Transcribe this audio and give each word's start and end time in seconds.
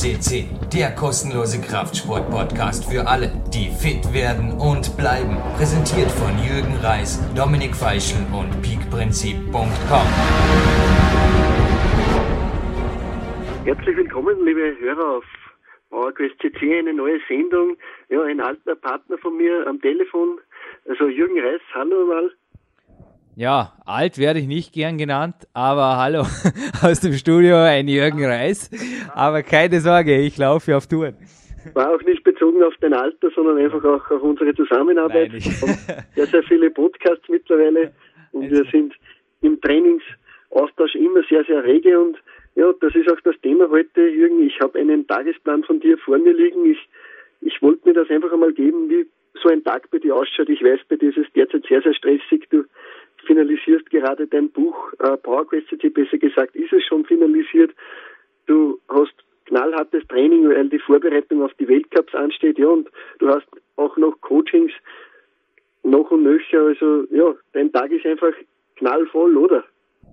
CC, 0.00 0.48
der 0.72 0.94
kostenlose 0.94 1.60
Kraftsport-Podcast 1.60 2.90
für 2.90 3.06
alle, 3.06 3.30
die 3.52 3.68
fit 3.68 4.14
werden 4.14 4.52
und 4.52 4.96
bleiben. 4.96 5.36
Präsentiert 5.58 6.10
von 6.10 6.32
Jürgen 6.38 6.74
Reis, 6.80 7.20
Dominik 7.36 7.76
Feischl 7.76 8.16
und 8.32 8.48
peakprinzip.com. 8.62 10.06
Herzlich 13.66 13.96
willkommen, 13.98 14.42
liebe 14.42 14.74
Hörer 14.80 15.18
auf 15.18 15.24
PowerQuest 15.90 16.40
CC, 16.40 16.78
eine 16.78 16.94
neue 16.94 17.20
Sendung. 17.28 17.76
Ja, 18.08 18.22
ein 18.22 18.40
alter 18.40 18.76
Partner 18.76 19.18
von 19.18 19.36
mir 19.36 19.66
am 19.66 19.82
Telefon, 19.82 20.40
also 20.88 21.08
Jürgen 21.08 21.38
Reis. 21.38 21.60
Hallo 21.74 22.06
mal. 22.06 22.32
Ja, 23.36 23.72
alt 23.86 24.18
werde 24.18 24.40
ich 24.40 24.46
nicht 24.46 24.72
gern 24.72 24.98
genannt, 24.98 25.36
aber 25.54 25.96
hallo 25.96 26.20
aus 26.82 27.00
dem 27.00 27.12
Studio, 27.12 27.56
ein 27.56 27.86
Jürgen 27.86 28.24
Reis. 28.24 28.70
Aber 29.14 29.42
keine 29.42 29.80
Sorge, 29.80 30.20
ich 30.20 30.36
laufe 30.36 30.76
auf 30.76 30.88
Touren. 30.88 31.16
War 31.74 31.94
auch 31.94 32.02
nicht 32.02 32.24
bezogen 32.24 32.62
auf 32.62 32.74
dein 32.80 32.92
Alter, 32.92 33.30
sondern 33.34 33.58
einfach 33.58 33.84
auch 33.84 34.10
auf 34.10 34.22
unsere 34.22 34.52
Zusammenarbeit. 34.54 35.30
Nein, 35.32 35.40
sehr, 36.16 36.26
sehr 36.26 36.42
viele 36.42 36.70
Podcasts 36.70 37.28
mittlerweile 37.28 37.92
und 38.32 38.50
wir 38.50 38.64
sind 38.72 38.94
im 39.42 39.60
Trainingsaustausch 39.60 40.96
immer 40.96 41.22
sehr, 41.28 41.44
sehr 41.44 41.62
rege 41.64 42.00
und 42.00 42.16
ja, 42.56 42.72
das 42.80 42.94
ist 42.94 43.10
auch 43.10 43.20
das 43.22 43.36
Thema 43.42 43.70
heute, 43.70 44.08
Jürgen. 44.08 44.44
Ich 44.44 44.58
habe 44.60 44.78
einen 44.78 45.06
Tagesplan 45.06 45.62
von 45.64 45.78
dir 45.78 45.96
vor 45.98 46.18
mir 46.18 46.32
liegen. 46.32 46.70
Ich, 46.70 46.88
ich 47.42 47.62
wollte 47.62 47.88
mir 47.88 47.94
das 47.94 48.10
einfach 48.10 48.32
einmal 48.32 48.52
geben, 48.52 48.90
wie 48.90 49.06
so 49.40 49.48
ein 49.48 49.62
Tag 49.62 49.90
bei 49.90 49.98
dir 49.98 50.16
ausschaut. 50.16 50.48
Ich 50.48 50.62
weiß, 50.62 50.80
bei 50.88 50.96
dir 50.96 51.10
ist 51.10 51.18
es 51.18 51.32
derzeit 51.34 51.64
sehr, 51.68 51.80
sehr 51.82 51.94
stressig. 51.94 52.48
Du 52.50 52.64
finalisierst 53.26 53.88
gerade 53.90 54.26
dein 54.26 54.50
Buch 54.50 54.92
äh, 54.98 55.16
PowerQuest 55.16 55.68
CT, 55.68 55.94
besser 55.94 56.18
gesagt, 56.18 56.54
ist 56.56 56.72
es 56.72 56.84
schon 56.84 57.04
finalisiert. 57.04 57.72
Du 58.46 58.78
hast 58.88 59.14
knallhartes 59.46 60.06
Training, 60.08 60.48
weil 60.48 60.68
die 60.68 60.78
Vorbereitung 60.78 61.42
auf 61.42 61.52
die 61.54 61.68
Weltcups 61.68 62.14
ansteht, 62.14 62.58
ja, 62.58 62.68
und 62.68 62.88
du 63.18 63.28
hast 63.28 63.46
auch 63.76 63.96
noch 63.96 64.20
Coachings 64.20 64.72
noch 65.82 66.10
und 66.10 66.22
nöcher. 66.22 66.66
Also 66.66 67.04
ja, 67.10 67.34
dein 67.52 67.72
Tag 67.72 67.90
ist 67.90 68.06
einfach 68.06 68.32
knallvoll, 68.76 69.36
oder? 69.36 69.64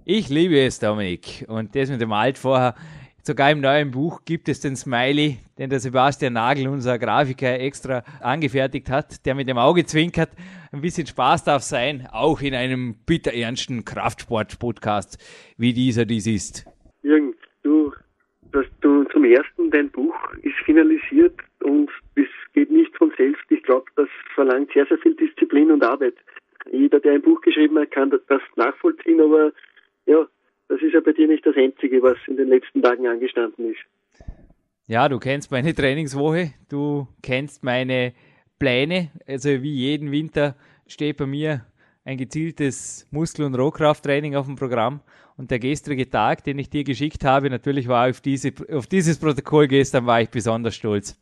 Ich 0.06 0.30
liebe 0.30 0.60
es, 0.60 0.80
Dominik. 0.80 1.46
Und 1.48 1.76
das 1.76 1.90
mit 1.90 2.02
dem 2.02 2.14
Alt 2.14 2.38
vorher. 2.38 2.76
Sogar 3.28 3.52
im 3.52 3.60
neuen 3.60 3.92
Buch 3.92 4.22
gibt 4.24 4.48
es 4.48 4.62
den 4.62 4.78
Smiley, 4.78 5.40
den 5.58 5.70
der 5.70 5.82
Sebastian 5.82 6.32
Nagel, 6.32 6.70
unser 6.70 6.98
Grafiker, 6.98 7.60
extra 7.60 8.02
angefertigt 8.22 8.90
hat, 8.90 9.26
der 9.26 9.36
mit 9.36 9.50
dem 9.50 9.58
Auge 9.58 9.84
zwinkert. 9.84 10.30
Ein 10.72 10.80
bisschen 10.80 11.08
Spaß 11.08 11.44
darf 11.44 11.62
sein, 11.62 12.08
auch 12.14 12.40
in 12.40 12.56
einem 12.56 12.96
bitterernsten 13.06 13.84
Kraftsport-Podcast, 13.84 15.18
wie 15.58 15.74
dieser 15.74 16.06
dies 16.06 16.26
ist. 16.26 16.68
Jürgen, 17.04 17.36
du, 17.64 17.92
dass 18.54 18.66
du 18.80 19.04
zum 19.12 19.26
ersten 19.26 19.72
dein 19.72 19.90
Buch 19.90 20.16
ist 20.44 20.56
finalisiert 20.64 21.38
und 21.66 21.90
es 22.16 22.30
geht 22.54 22.72
nicht 22.72 22.96
von 22.96 23.12
selbst. 23.18 23.44
Ich 23.50 23.62
glaube, 23.64 23.88
das 23.98 24.08
verlangt 24.36 24.72
sehr, 24.74 24.86
sehr 24.86 25.00
viel 25.00 25.16
Disziplin 25.16 25.70
und 25.70 25.84
Arbeit. 25.84 26.16
Jeder, 26.72 27.02
der 27.02 27.16
ein 27.16 27.22
Buch 27.22 27.42
geschrieben 27.42 27.78
hat, 27.78 27.92
kann 27.92 28.10
das 28.10 28.42
nachvollziehen, 28.56 29.20
aber 29.20 29.52
ist 30.88 30.94
ja 30.94 31.02
bei 31.02 31.14
dir 31.14 31.28
nicht 31.28 31.46
das 31.46 31.56
Einzige, 31.56 32.02
was 32.02 32.18
in 32.28 32.38
den 32.38 32.50
letzten 32.50 32.82
Tagen 32.82 33.08
angestanden 33.08 33.72
ist. 33.72 33.80
Ja, 34.88 35.10
du 35.10 35.20
kennst 35.20 35.52
meine 35.52 35.74
Trainingswoche, 35.76 36.54
du 36.70 37.08
kennst 37.22 37.64
meine 37.64 38.14
Pläne. 38.58 39.12
Also 39.28 39.50
wie 39.62 39.74
jeden 39.74 40.12
Winter 40.12 40.56
steht 40.88 41.18
bei 41.18 41.26
mir 41.26 41.66
ein 42.06 42.18
gezieltes 42.18 43.06
Muskel- 43.12 43.46
und 43.46 43.56
Rohkrafttraining 43.56 44.36
auf 44.36 44.46
dem 44.46 44.56
Programm. 44.56 45.02
Und 45.36 45.52
der 45.52 45.60
gestrige 45.60 46.10
Tag, 46.10 46.44
den 46.46 46.58
ich 46.58 46.70
dir 46.70 46.84
geschickt 46.84 47.24
habe, 47.26 47.50
natürlich 47.50 47.88
war 47.88 48.10
auf, 48.10 48.22
diese, 48.22 48.52
auf 48.72 48.88
dieses 48.88 49.20
Protokoll 49.20 49.68
gestern 49.68 50.06
war 50.06 50.22
ich 50.22 50.30
besonders 50.30 50.76
stolz. 50.76 51.20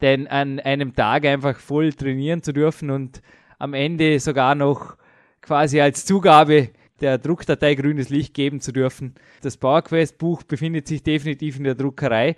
Denn 0.00 0.28
an 0.28 0.60
einem 0.60 0.94
Tag 0.94 1.24
einfach 1.24 1.58
voll 1.58 1.92
trainieren 1.92 2.42
zu 2.42 2.52
dürfen 2.52 2.90
und 2.90 3.20
am 3.58 3.74
Ende 3.74 4.20
sogar 4.20 4.54
noch 4.54 4.96
quasi 5.40 5.80
als 5.80 6.04
Zugabe 6.04 6.68
der 7.00 7.18
Druckdatei 7.18 7.74
grünes 7.74 8.10
Licht 8.10 8.34
geben 8.34 8.60
zu 8.60 8.72
dürfen. 8.72 9.14
Das 9.42 9.56
PowerQuest-Buch 9.56 10.42
befindet 10.42 10.86
sich 10.86 11.02
definitiv 11.02 11.58
in 11.58 11.64
der 11.64 11.74
Druckerei. 11.74 12.36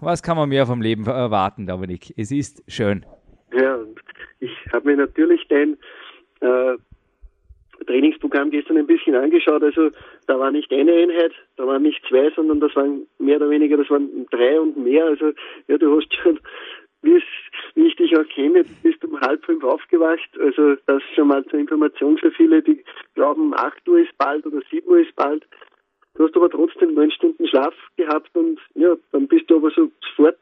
Was 0.00 0.22
kann 0.22 0.36
man 0.36 0.48
mehr 0.48 0.66
vom 0.66 0.80
Leben 0.80 1.06
erwarten, 1.06 1.66
Dominik? 1.66 2.14
Es 2.16 2.32
ist 2.32 2.62
schön. 2.68 3.04
Ja, 3.52 3.78
ich 4.38 4.50
habe 4.72 4.88
mir 4.88 4.96
natürlich 4.96 5.46
dein 5.48 5.76
äh, 6.40 6.76
Trainingsprogramm 7.86 8.50
gestern 8.50 8.78
ein 8.78 8.86
bisschen 8.86 9.14
angeschaut. 9.14 9.62
Also 9.62 9.90
da 10.26 10.38
war 10.38 10.50
nicht 10.50 10.72
eine 10.72 10.92
Einheit, 10.92 11.32
da 11.56 11.66
waren 11.66 11.82
nicht 11.82 12.02
zwei, 12.08 12.30
sondern 12.34 12.60
das 12.60 12.74
waren 12.76 13.06
mehr 13.18 13.36
oder 13.36 13.50
weniger, 13.50 13.76
das 13.76 13.90
waren 13.90 14.26
drei 14.30 14.60
und 14.60 14.76
mehr. 14.76 15.04
Also 15.04 15.32
ja, 15.68 15.78
du 15.78 15.96
hast 15.96 16.14
schon, 16.14 16.38
wie, 17.02 17.22
wie 17.74 17.86
ich 17.86 17.96
dich 17.96 18.16
auch 18.16 18.28
kenne, 18.28 18.64
bist 18.82 19.04
um 19.04 19.20
halb 19.20 19.44
fünf 19.44 19.64
aufgewacht. 19.64 20.28
Also 20.40 20.76
das 20.86 21.02
schon 21.14 21.28
mal 21.28 21.44
zur 21.46 21.58
Information 21.58 22.18
für 22.18 22.30
viele, 22.32 22.62
die 22.62 22.84
glauben, 23.14 23.54
acht 23.54 23.86
Uhr 23.88 24.00
ist 24.00 24.16
bald 24.18 24.46
oder 24.46 24.60
sieben 24.70 24.88
Uhr 24.88 25.00
ist 25.00 25.14
bald. 25.16 25.44
Du 26.14 26.26
hast 26.26 26.36
aber 26.36 26.50
trotzdem 26.50 26.94
neun 26.94 27.10
Stunden 27.10 27.46
Schlaf 27.46 27.74
gehabt 27.96 28.34
und 28.36 28.58
ja, 28.74 28.96
dann 29.12 29.28
bist 29.28 29.48
du 29.48 29.56
aber 29.56 29.70
sofort, 29.70 30.38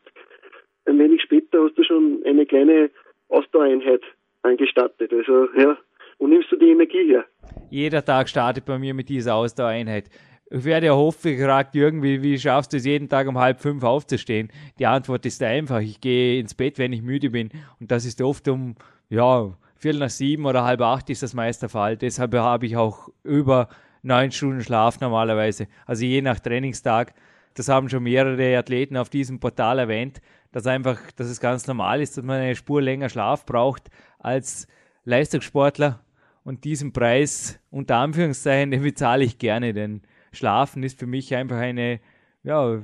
ein 0.86 0.98
wenig 0.98 1.22
später 1.22 1.62
hast 1.62 1.76
du 1.76 1.84
schon 1.84 2.22
eine 2.24 2.46
kleine 2.46 2.90
Ausdauereinheit 3.28 4.02
angestattet. 4.42 5.12
Also 5.12 5.48
ja, 5.56 5.76
wo 6.18 6.26
nimmst 6.26 6.50
du 6.50 6.56
die 6.56 6.70
Energie 6.70 7.04
her? 7.04 7.24
Jeder 7.70 8.04
Tag 8.04 8.28
startet 8.28 8.64
bei 8.64 8.78
mir 8.78 8.94
mit 8.94 9.08
dieser 9.08 9.34
Ausdauereinheit. 9.34 10.08
Ich 10.50 10.64
werde 10.64 10.86
ja 10.86 10.94
oft 10.94 11.22
gefragt, 11.22 11.74
Jürgen, 11.74 12.02
wie, 12.02 12.22
wie 12.22 12.38
schaffst 12.38 12.72
du 12.72 12.78
es 12.78 12.86
jeden 12.86 13.08
Tag 13.08 13.28
um 13.28 13.36
halb 13.36 13.60
fünf 13.60 13.84
aufzustehen? 13.84 14.50
Die 14.78 14.86
Antwort 14.86 15.26
ist 15.26 15.42
einfach, 15.42 15.80
ich 15.80 16.00
gehe 16.00 16.40
ins 16.40 16.54
Bett, 16.54 16.78
wenn 16.78 16.92
ich 16.92 17.02
müde 17.02 17.30
bin. 17.30 17.50
Und 17.80 17.90
das 17.90 18.06
ist 18.06 18.22
oft 18.22 18.48
um, 18.48 18.74
ja, 19.10 19.52
Viertel 19.76 20.00
nach 20.00 20.10
sieben 20.10 20.46
oder 20.46 20.64
halb 20.64 20.80
acht 20.80 21.08
ist 21.10 21.22
das 21.22 21.34
meist 21.34 21.64
Fall. 21.66 21.96
Deshalb 21.96 22.34
habe 22.34 22.66
ich 22.66 22.76
auch 22.76 23.10
über 23.22 23.68
neun 24.02 24.32
Stunden 24.32 24.62
Schlaf 24.62 25.00
normalerweise. 25.00 25.68
Also 25.86 26.04
je 26.04 26.22
nach 26.22 26.40
Trainingstag. 26.40 27.14
Das 27.54 27.68
haben 27.68 27.88
schon 27.88 28.02
mehrere 28.02 28.56
Athleten 28.56 28.96
auf 28.96 29.08
diesem 29.08 29.40
Portal 29.40 29.78
erwähnt, 29.78 30.20
dass 30.52 30.66
einfach, 30.66 30.98
dass 31.16 31.28
es 31.28 31.40
ganz 31.40 31.66
normal 31.66 32.00
ist, 32.00 32.16
dass 32.16 32.24
man 32.24 32.40
eine 32.40 32.56
Spur 32.56 32.80
länger 32.80 33.08
Schlaf 33.08 33.44
braucht 33.44 33.90
als 34.18 34.66
Leistungssportler. 35.04 36.00
Und 36.44 36.64
diesen 36.64 36.92
Preis, 36.92 37.60
unter 37.70 37.96
Anführungszeichen, 37.96 38.70
den 38.72 38.82
bezahle 38.82 39.24
ich 39.24 39.38
gerne, 39.38 39.72
denn 39.74 40.02
Schlafen 40.32 40.82
ist 40.82 40.98
für 40.98 41.06
mich 41.06 41.34
einfach 41.34 41.58
eine, 41.58 42.00
ja, 42.42 42.82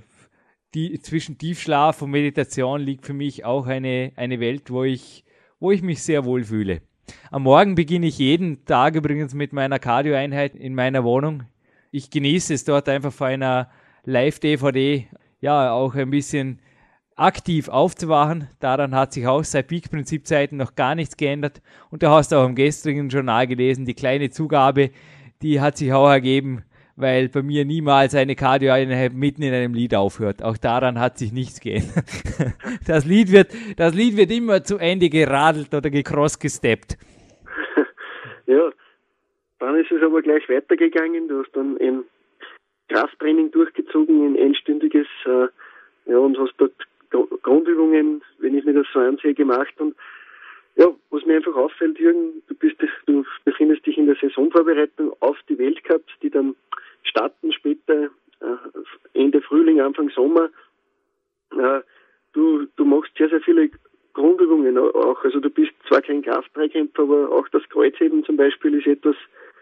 die, 0.75 1.00
zwischen 1.00 1.38
Tiefschlaf 1.38 2.03
und 2.03 2.10
Meditation 2.10 2.81
liegt 2.81 3.06
für 3.06 3.12
mich 3.12 3.44
auch 3.44 3.66
eine, 3.66 4.12
eine 4.16 4.41
Welt, 4.41 4.71
wo 4.71 4.84
ich, 4.84 5.25
wo 5.60 5.71
ich 5.71 5.83
mich 5.83 6.03
sehr 6.03 6.25
wohl 6.25 6.44
fühle. 6.44 6.83
Am 7.31 7.43
Morgen 7.43 7.75
beginne 7.75 8.06
ich 8.06 8.19
jeden 8.19 8.65
Tag 8.65 8.97
übrigens 8.97 9.34
mit 9.34 9.53
meiner 9.53 9.78
Cardio-Einheit 9.78 10.54
in 10.54 10.75
meiner 10.75 11.04
Wohnung. 11.04 11.44
Ich 11.91 12.10
genieße 12.10 12.54
es 12.54 12.65
dort 12.65 12.88
einfach 12.88 13.12
vor 13.12 13.28
einer 13.28 13.71
Live-DVD, 14.04 15.06
ja, 15.41 15.72
auch 15.72 15.94
ein 15.94 16.10
bisschen 16.10 16.60
aktiv 17.16 17.69
aufzuwachen. 17.69 18.49
Daran 18.59 18.94
hat 18.94 19.12
sich 19.12 19.27
auch 19.27 19.44
seit 19.44 19.69
Peak-Prinzip-Zeiten 19.69 20.56
noch 20.56 20.75
gar 20.75 20.94
nichts 20.94 21.16
geändert. 21.16 21.62
Und 21.91 22.03
du 22.03 22.09
hast 22.09 22.34
auch 22.34 22.47
im 22.47 22.54
gestrigen 22.54 23.09
Journal 23.09 23.47
gelesen, 23.47 23.84
die 23.84 23.94
kleine 23.94 24.31
Zugabe, 24.31 24.91
die 25.43 25.60
hat 25.60 25.77
sich 25.77 25.93
auch 25.93 26.09
ergeben, 26.09 26.65
weil 26.97 27.28
bei 27.28 27.43
mir 27.43 27.65
niemals 27.65 28.15
eine 28.15 28.37
Cardio-Einheit 28.37 29.12
mitten 29.12 29.43
in 29.43 29.53
einem 29.53 29.75
Lied 29.75 29.94
aufhört. 29.94 30.43
Auch 30.43 30.56
daran 30.56 31.00
hat 31.00 31.19
sich 31.19 31.32
nichts 31.32 31.60
geändert. 31.60 32.05
Das 32.87 33.06
Lied 33.06 33.32
wird, 33.32 33.49
das 33.78 33.94
Lied 33.94 34.16
wird 34.16 34.31
immer 34.31 34.62
zu 34.62 34.77
Ende 34.77 35.09
geradelt 35.09 35.72
oder 35.75 35.91
gecross 35.91 36.38
gesteppt. 36.38 36.97
Ja, 38.47 38.71
dann 39.59 39.77
ist 39.77 39.91
es 39.91 40.03
aber 40.03 40.21
gleich 40.21 40.47
weitergegangen. 40.51 41.28
Du 41.28 41.42
hast 41.42 41.53
dann 41.53 41.78
ein 41.80 42.04
Krafttraining 42.91 43.51
durchgezogen, 43.53 44.34
ein 44.34 44.39
einstündiges, 44.39 45.07
äh, 45.24 45.47
ja, 46.10 46.18
und 46.18 46.39
hast 46.39 46.53
dort 46.59 46.74
Grundübungen, 47.42 48.22
wenn 48.39 48.59
ich 48.59 48.65
mir 48.65 48.74
das 48.74 48.86
so 48.92 48.98
ansehe, 48.98 49.33
gemacht 49.33 49.72
und 49.78 49.97
ja, 50.77 50.92
was 51.10 51.24
mir 51.24 51.36
einfach 51.36 51.54
auffällt, 51.54 51.98
Jürgen, 51.98 52.42
du 52.48 52.54
bist, 52.54 52.77
du 53.07 53.24
befindest 53.45 53.86
dich 53.86 53.97
in 53.97 54.07
der 54.07 54.16
Saisonvorbereitung 54.16 55.15
auf 55.21 55.39
die 55.48 55.57
Weltcups, 55.57 56.13
die 56.21 56.30
dann 56.30 56.57
starten 57.04 57.53
später, 57.53 58.10
äh, 58.41 59.18
Ende 59.18 59.41
Frühling, 59.41 59.80
Anfang 59.80 60.10
Sommer. 60.10 60.51
Äh, 61.53 61.80
du, 62.33 62.66
du 62.77 62.84
machst 62.84 63.12
sehr, 63.16 63.28
sehr 63.28 63.41
viele 63.41 63.71
Grundübungen 64.12 64.78
auch. 64.78 65.22
Also 65.24 65.41
du 65.41 65.51
bist 65.51 65.72
zwar 65.89 66.01
kein 66.01 66.22
Kraftdreikämpfer, 66.22 67.03
aber 67.03 67.30
auch 67.30 67.48
das 67.48 67.62
Kreuzheben 67.68 68.24
zum 68.24 68.36
Beispiel 68.36 68.74
ist 68.74 68.86
etwas, 68.86 69.16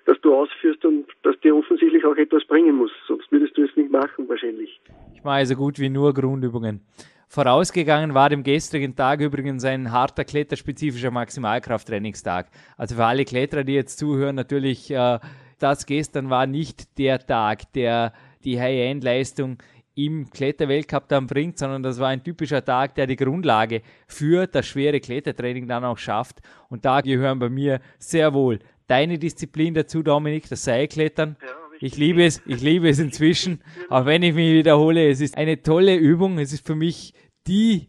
das 0.06 0.21
du 0.21 0.35
ausführst 0.35 0.85
und 0.85 1.06
das 1.23 1.39
dir 1.41 1.56
offensichtlich 1.56 2.05
auch 2.05 2.17
etwas 2.17 2.44
bringen 2.44 2.77
muss. 2.77 2.91
Sonst 3.06 3.31
würdest 3.33 3.56
du 3.56 3.65
es 3.65 3.77
nicht 3.77 3.91
machen 3.91 4.29
wahrscheinlich. 4.29 4.81
Ich 5.15 5.25
mache 5.25 5.47
so 5.47 5.55
gut 5.55 5.79
wie 5.79 5.89
nur 5.89 6.12
Grundübungen. 6.12 6.81
Vorausgegangen 7.29 8.12
war 8.12 8.29
dem 8.29 8.43
gestrigen 8.43 8.94
Tag 8.94 9.21
übrigens 9.21 9.65
ein 9.65 9.91
harter 9.91 10.25
kletterspezifischer 10.25 11.11
Maximalkrafttrainingstag. 11.11 12.50
Also 12.77 12.97
für 12.97 13.05
alle 13.06 13.25
Kletterer, 13.25 13.65
die 13.65 13.73
jetzt 13.73 13.99
zuhören, 13.99 14.37
natürlich, 14.37 14.91
äh, 14.91 15.19
das 15.62 15.87
gestern 15.87 16.31
war 16.31 16.47
nicht 16.47 16.99
der 16.99 17.19
Tag, 17.19 17.73
der 17.73 18.12
die 18.44 18.61
High-End-Leistung 18.61 19.59
im 19.94 20.31
Kletterweltcup 20.31 21.09
dann 21.09 21.26
bringt, 21.26 21.59
sondern 21.59 21.82
das 21.82 21.99
war 21.99 22.09
ein 22.09 22.25
typischer 22.25 22.64
Tag, 22.64 22.94
der 22.94 23.06
die 23.06 23.17
Grundlage 23.17 23.82
für 24.06 24.47
das 24.47 24.67
schwere 24.67 25.00
Klettertraining 25.00 25.69
dann 25.69 25.85
auch 25.85 25.99
schafft. 25.99 26.41
Und 26.69 26.85
da 26.85 27.00
gehören 27.03 27.38
bei 27.38 27.50
mir 27.50 27.81
sehr 27.99 28.32
wohl 28.32 28.59
deine 28.87 29.19
Disziplin 29.19 29.75
dazu, 29.75 30.03
Dominik, 30.03 30.49
das 30.49 30.64
Seilklettern. 30.64 31.37
Ich 31.81 31.97
liebe 31.97 32.25
es, 32.25 32.43
ich 32.47 32.62
liebe 32.62 32.88
es 32.88 32.99
inzwischen, 32.99 33.61
auch 33.88 34.06
wenn 34.06 34.23
ich 34.23 34.35
mich 34.35 34.53
wiederhole. 34.53 35.08
Es 35.08 35.20
ist 35.20 35.37
eine 35.37 35.62
tolle 35.62 35.97
Übung. 35.97 36.38
Es 36.38 36.53
ist 36.53 36.67
für 36.67 36.76
mich 36.76 37.12
die 37.47 37.88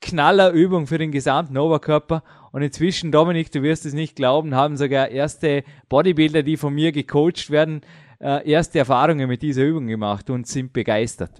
Knallerübung 0.00 0.86
für 0.86 0.98
den 0.98 1.10
gesamten 1.10 1.58
Oberkörper. 1.58 2.22
Und 2.52 2.62
inzwischen, 2.62 3.12
Dominik, 3.12 3.50
du 3.52 3.62
wirst 3.62 3.84
es 3.84 3.94
nicht 3.94 4.16
glauben, 4.16 4.54
haben 4.54 4.76
sogar 4.76 5.10
erste 5.10 5.64
Bodybuilder, 5.88 6.42
die 6.42 6.56
von 6.56 6.74
mir 6.74 6.92
gecoacht 6.92 7.50
werden, 7.50 7.82
äh, 8.20 8.48
erste 8.50 8.78
Erfahrungen 8.78 9.28
mit 9.28 9.42
dieser 9.42 9.64
Übung 9.64 9.86
gemacht 9.86 10.30
und 10.30 10.46
sind 10.46 10.72
begeistert. 10.72 11.30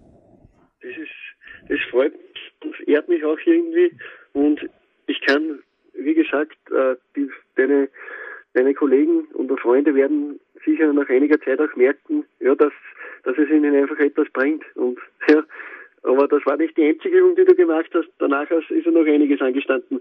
Das 0.81 0.91
ist, 0.91 1.69
das 1.69 1.79
freut 1.91 2.13
mich 2.13 2.53
und 2.65 2.89
ehrt 2.89 3.09
mich 3.09 3.25
auch 3.25 3.39
irgendwie. 3.45 3.93
Und 4.33 4.61
ich 5.07 5.21
kann, 5.23 5.61
wie 5.95 6.15
gesagt, 6.15 6.57
äh, 6.71 6.97
die, 7.17 7.29
deine, 7.57 7.89
deine 8.55 8.75
Kollegen 8.75 9.25
und 9.35 9.49
Freunde 9.61 9.95
werden 9.95 10.39
sicher 10.65 10.93
nach 10.93 11.09
einiger 11.09 11.41
Zeit 11.41 11.61
auch 11.61 11.75
merken, 11.77 12.25
ja, 12.41 12.55
dass, 12.55 12.73
dass 13.25 13.37
es 13.39 13.49
ihnen 13.49 13.75
einfach 13.75 13.99
etwas 13.99 14.29
bringt. 14.33 14.65
Und 14.77 14.99
ja, 15.29 15.43
aber 16.09 16.27
das 16.27 16.45
war 16.47 16.57
nicht 16.57 16.77
die 16.77 16.85
einzige 16.85 17.19
Übung, 17.19 17.37
die 17.37 17.45
du 17.45 17.55
gemacht 17.55 17.91
hast. 17.93 18.09
Danach 18.19 18.51
ist 18.51 18.71
ja 18.71 18.91
noch 18.91 19.07
einiges 19.07 19.41
angestanden. 19.41 20.01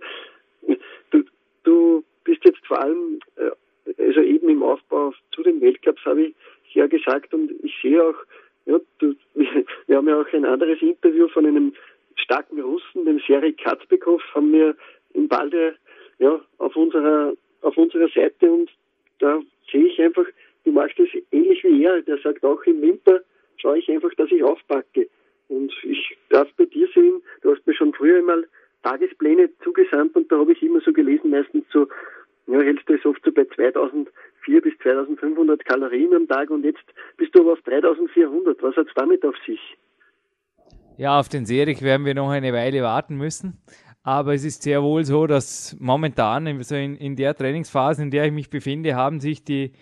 Du, 1.11 1.23
du 1.63 2.03
bist 2.23 2.43
jetzt 2.45 2.65
vor 2.65 2.81
allem, 2.81 3.19
äh, 3.35 4.01
also 4.01 4.21
eben 4.21 4.49
im 4.49 4.63
Aufbau 4.63 5.13
zu 5.31 5.43
den 5.43 5.61
Weltcups 5.61 6.03
habe 6.05 6.23
ich 6.23 6.35
ja 6.73 6.87
gesagt 6.87 7.33
und 7.33 7.51
ich 7.63 7.73
sehe 7.81 8.03
auch, 8.03 8.15
ja, 8.65 8.79
du, 8.99 9.15
wir 9.87 9.97
haben 9.97 10.07
ja 10.07 10.21
auch 10.21 10.33
ein 10.33 10.45
anderes 10.45 10.81
Interview 10.81 11.27
von 11.27 11.45
einem 11.45 11.73
starken 12.15 12.59
Russen, 12.59 13.05
dem 13.05 13.19
Serij 13.19 13.53
Katzbekow, 13.53 14.21
haben 14.33 14.51
wir 14.51 14.75
im 15.13 15.27
Balde 15.27 15.75
ja, 16.19 16.41
auf 16.57 16.75
unserer 16.75 17.33
auf 17.61 17.77
unserer 17.77 18.07
Seite 18.09 18.51
und 18.51 18.69
da 19.19 19.41
sehe 19.71 19.87
ich 19.87 19.99
einfach, 19.99 20.25
du 20.63 20.71
machst 20.71 20.99
es 20.99 21.09
ähnlich 21.31 21.63
wie 21.63 21.83
er. 21.83 22.01
Der 22.01 22.17
sagt 22.19 22.43
auch 22.43 22.63
im 22.63 22.81
Winter 22.81 23.21
schaue 23.57 23.79
ich 23.79 23.89
einfach, 23.89 24.13
dass 24.15 24.31
ich 24.31 24.43
aufpacke. 24.43 25.07
Und 25.49 25.71
ich 25.83 26.17
darf 26.29 26.47
bei 26.57 26.65
dir 26.65 26.87
sehen, 26.93 27.21
du 27.41 27.51
hast 27.51 27.65
mir 27.65 27.73
schon 27.73 27.93
früher 27.93 28.17
einmal 28.17 28.47
Tagespläne 28.83 29.49
zugesandt 29.63 30.15
und 30.15 30.31
da 30.31 30.37
habe 30.37 30.53
ich 30.53 30.61
immer 30.61 30.81
so 30.81 30.93
gelesen, 30.93 31.31
meistens 31.31 31.65
so, 31.71 31.87
ja, 32.47 32.59
hältst 32.59 32.87
du 32.87 32.93
es 32.93 33.05
oft 33.05 33.21
so 33.23 33.31
bei 33.31 33.45
2004 33.45 34.61
bis 34.61 34.73
2500 34.81 35.65
Kalorien 35.65 36.13
am 36.13 36.27
Tag 36.27 36.49
und 36.49 36.63
jetzt 36.63 36.83
bist 37.17 37.35
du 37.35 37.41
aber 37.41 37.53
auf 37.53 37.61
3400. 37.61 38.61
Was 38.61 38.75
hat 38.75 38.87
es 38.87 38.93
damit 38.95 39.25
auf 39.25 39.35
sich? 39.45 39.59
Ja, 40.97 41.19
auf 41.19 41.29
den 41.29 41.45
Serich 41.45 41.81
werden 41.81 42.05
wir 42.05 42.15
noch 42.15 42.29
eine 42.29 42.53
Weile 42.53 42.81
warten 42.81 43.17
müssen. 43.17 43.61
Aber 44.03 44.33
es 44.33 44.45
ist 44.45 44.63
sehr 44.63 44.81
wohl 44.83 45.03
so, 45.03 45.27
dass 45.27 45.75
momentan, 45.79 46.47
also 46.47 46.75
in, 46.75 46.95
in 46.95 47.17
der 47.17 47.35
Trainingsphase, 47.35 48.01
in 48.03 48.09
der 48.09 48.25
ich 48.25 48.31
mich 48.31 48.49
befinde, 48.49 48.95
haben 48.95 49.19
sich 49.19 49.43
die 49.43 49.73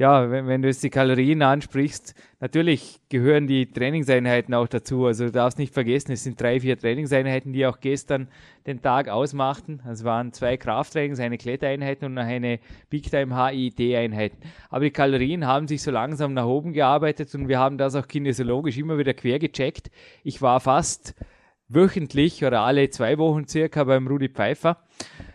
ja, 0.00 0.30
wenn, 0.30 0.46
wenn, 0.46 0.62
du 0.62 0.68
jetzt 0.68 0.82
die 0.82 0.88
Kalorien 0.88 1.42
ansprichst, 1.42 2.14
natürlich 2.40 3.00
gehören 3.10 3.46
die 3.46 3.70
Trainingseinheiten 3.70 4.54
auch 4.54 4.66
dazu. 4.66 5.04
Also 5.04 5.26
du 5.26 5.30
darfst 5.30 5.58
nicht 5.58 5.74
vergessen, 5.74 6.12
es 6.12 6.24
sind 6.24 6.40
drei, 6.40 6.58
vier 6.58 6.78
Trainingseinheiten, 6.78 7.52
die 7.52 7.66
auch 7.66 7.80
gestern 7.80 8.28
den 8.66 8.80
Tag 8.80 9.10
ausmachten. 9.10 9.82
Es 9.86 10.02
waren 10.02 10.32
zwei 10.32 10.56
Krafttrainings, 10.56 11.20
eine 11.20 11.36
Klettereinheit 11.36 12.02
und 12.02 12.16
eine 12.16 12.60
Big 12.88 13.10
Time 13.10 13.36
HIT 13.36 13.78
Einheit. 13.94 14.32
Aber 14.70 14.86
die 14.86 14.90
Kalorien 14.90 15.46
haben 15.46 15.68
sich 15.68 15.82
so 15.82 15.90
langsam 15.90 16.32
nach 16.32 16.46
oben 16.46 16.72
gearbeitet 16.72 17.34
und 17.34 17.48
wir 17.48 17.58
haben 17.58 17.76
das 17.76 17.94
auch 17.94 18.08
kinesiologisch 18.08 18.78
immer 18.78 18.96
wieder 18.96 19.12
quer 19.12 19.38
gecheckt. 19.38 19.90
Ich 20.24 20.40
war 20.40 20.60
fast 20.60 21.14
wöchentlich 21.68 22.42
oder 22.42 22.62
alle 22.62 22.88
zwei 22.88 23.18
Wochen 23.18 23.46
circa 23.46 23.84
beim 23.84 24.06
Rudi 24.06 24.30
Pfeiffer. 24.30 24.78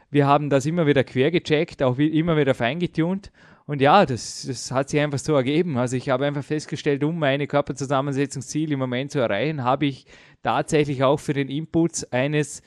Wir 0.09 0.25
haben 0.25 0.49
das 0.49 0.65
immer 0.65 0.87
wieder 0.87 1.03
quer 1.03 1.29
gecheckt, 1.29 1.83
auch 1.83 1.99
immer 1.99 2.35
wieder 2.35 2.55
feingetunt 2.55 3.31
und 3.67 3.81
ja, 3.81 4.05
das, 4.05 4.45
das 4.47 4.71
hat 4.71 4.89
sich 4.89 4.99
einfach 4.99 5.17
so 5.17 5.33
ergeben. 5.33 5.77
Also 5.77 5.95
ich 5.95 6.09
habe 6.09 6.25
einfach 6.25 6.43
festgestellt, 6.43 7.03
um 7.03 7.17
meine 7.17 7.47
Körperzusammensetzungsziel 7.47 8.71
im 8.71 8.79
Moment 8.79 9.11
zu 9.11 9.19
erreichen, 9.19 9.63
habe 9.63 9.87
ich 9.87 10.05
tatsächlich 10.43 11.03
auch 11.03 11.19
für 11.19 11.33
den 11.33 11.49
Input 11.49 12.07
eines 12.11 12.61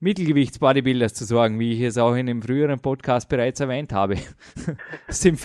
Mittelgewichtsbodybuilders 0.00 1.14
zu 1.14 1.24
sorgen, 1.24 1.60
wie 1.60 1.74
ich 1.74 1.80
es 1.80 1.96
auch 1.96 2.14
in 2.14 2.28
einem 2.28 2.42
früheren 2.42 2.80
Podcast 2.80 3.28
bereits 3.28 3.60
erwähnt 3.60 3.92
habe. 3.92 4.16
es 5.06 5.20
sind, 5.20 5.40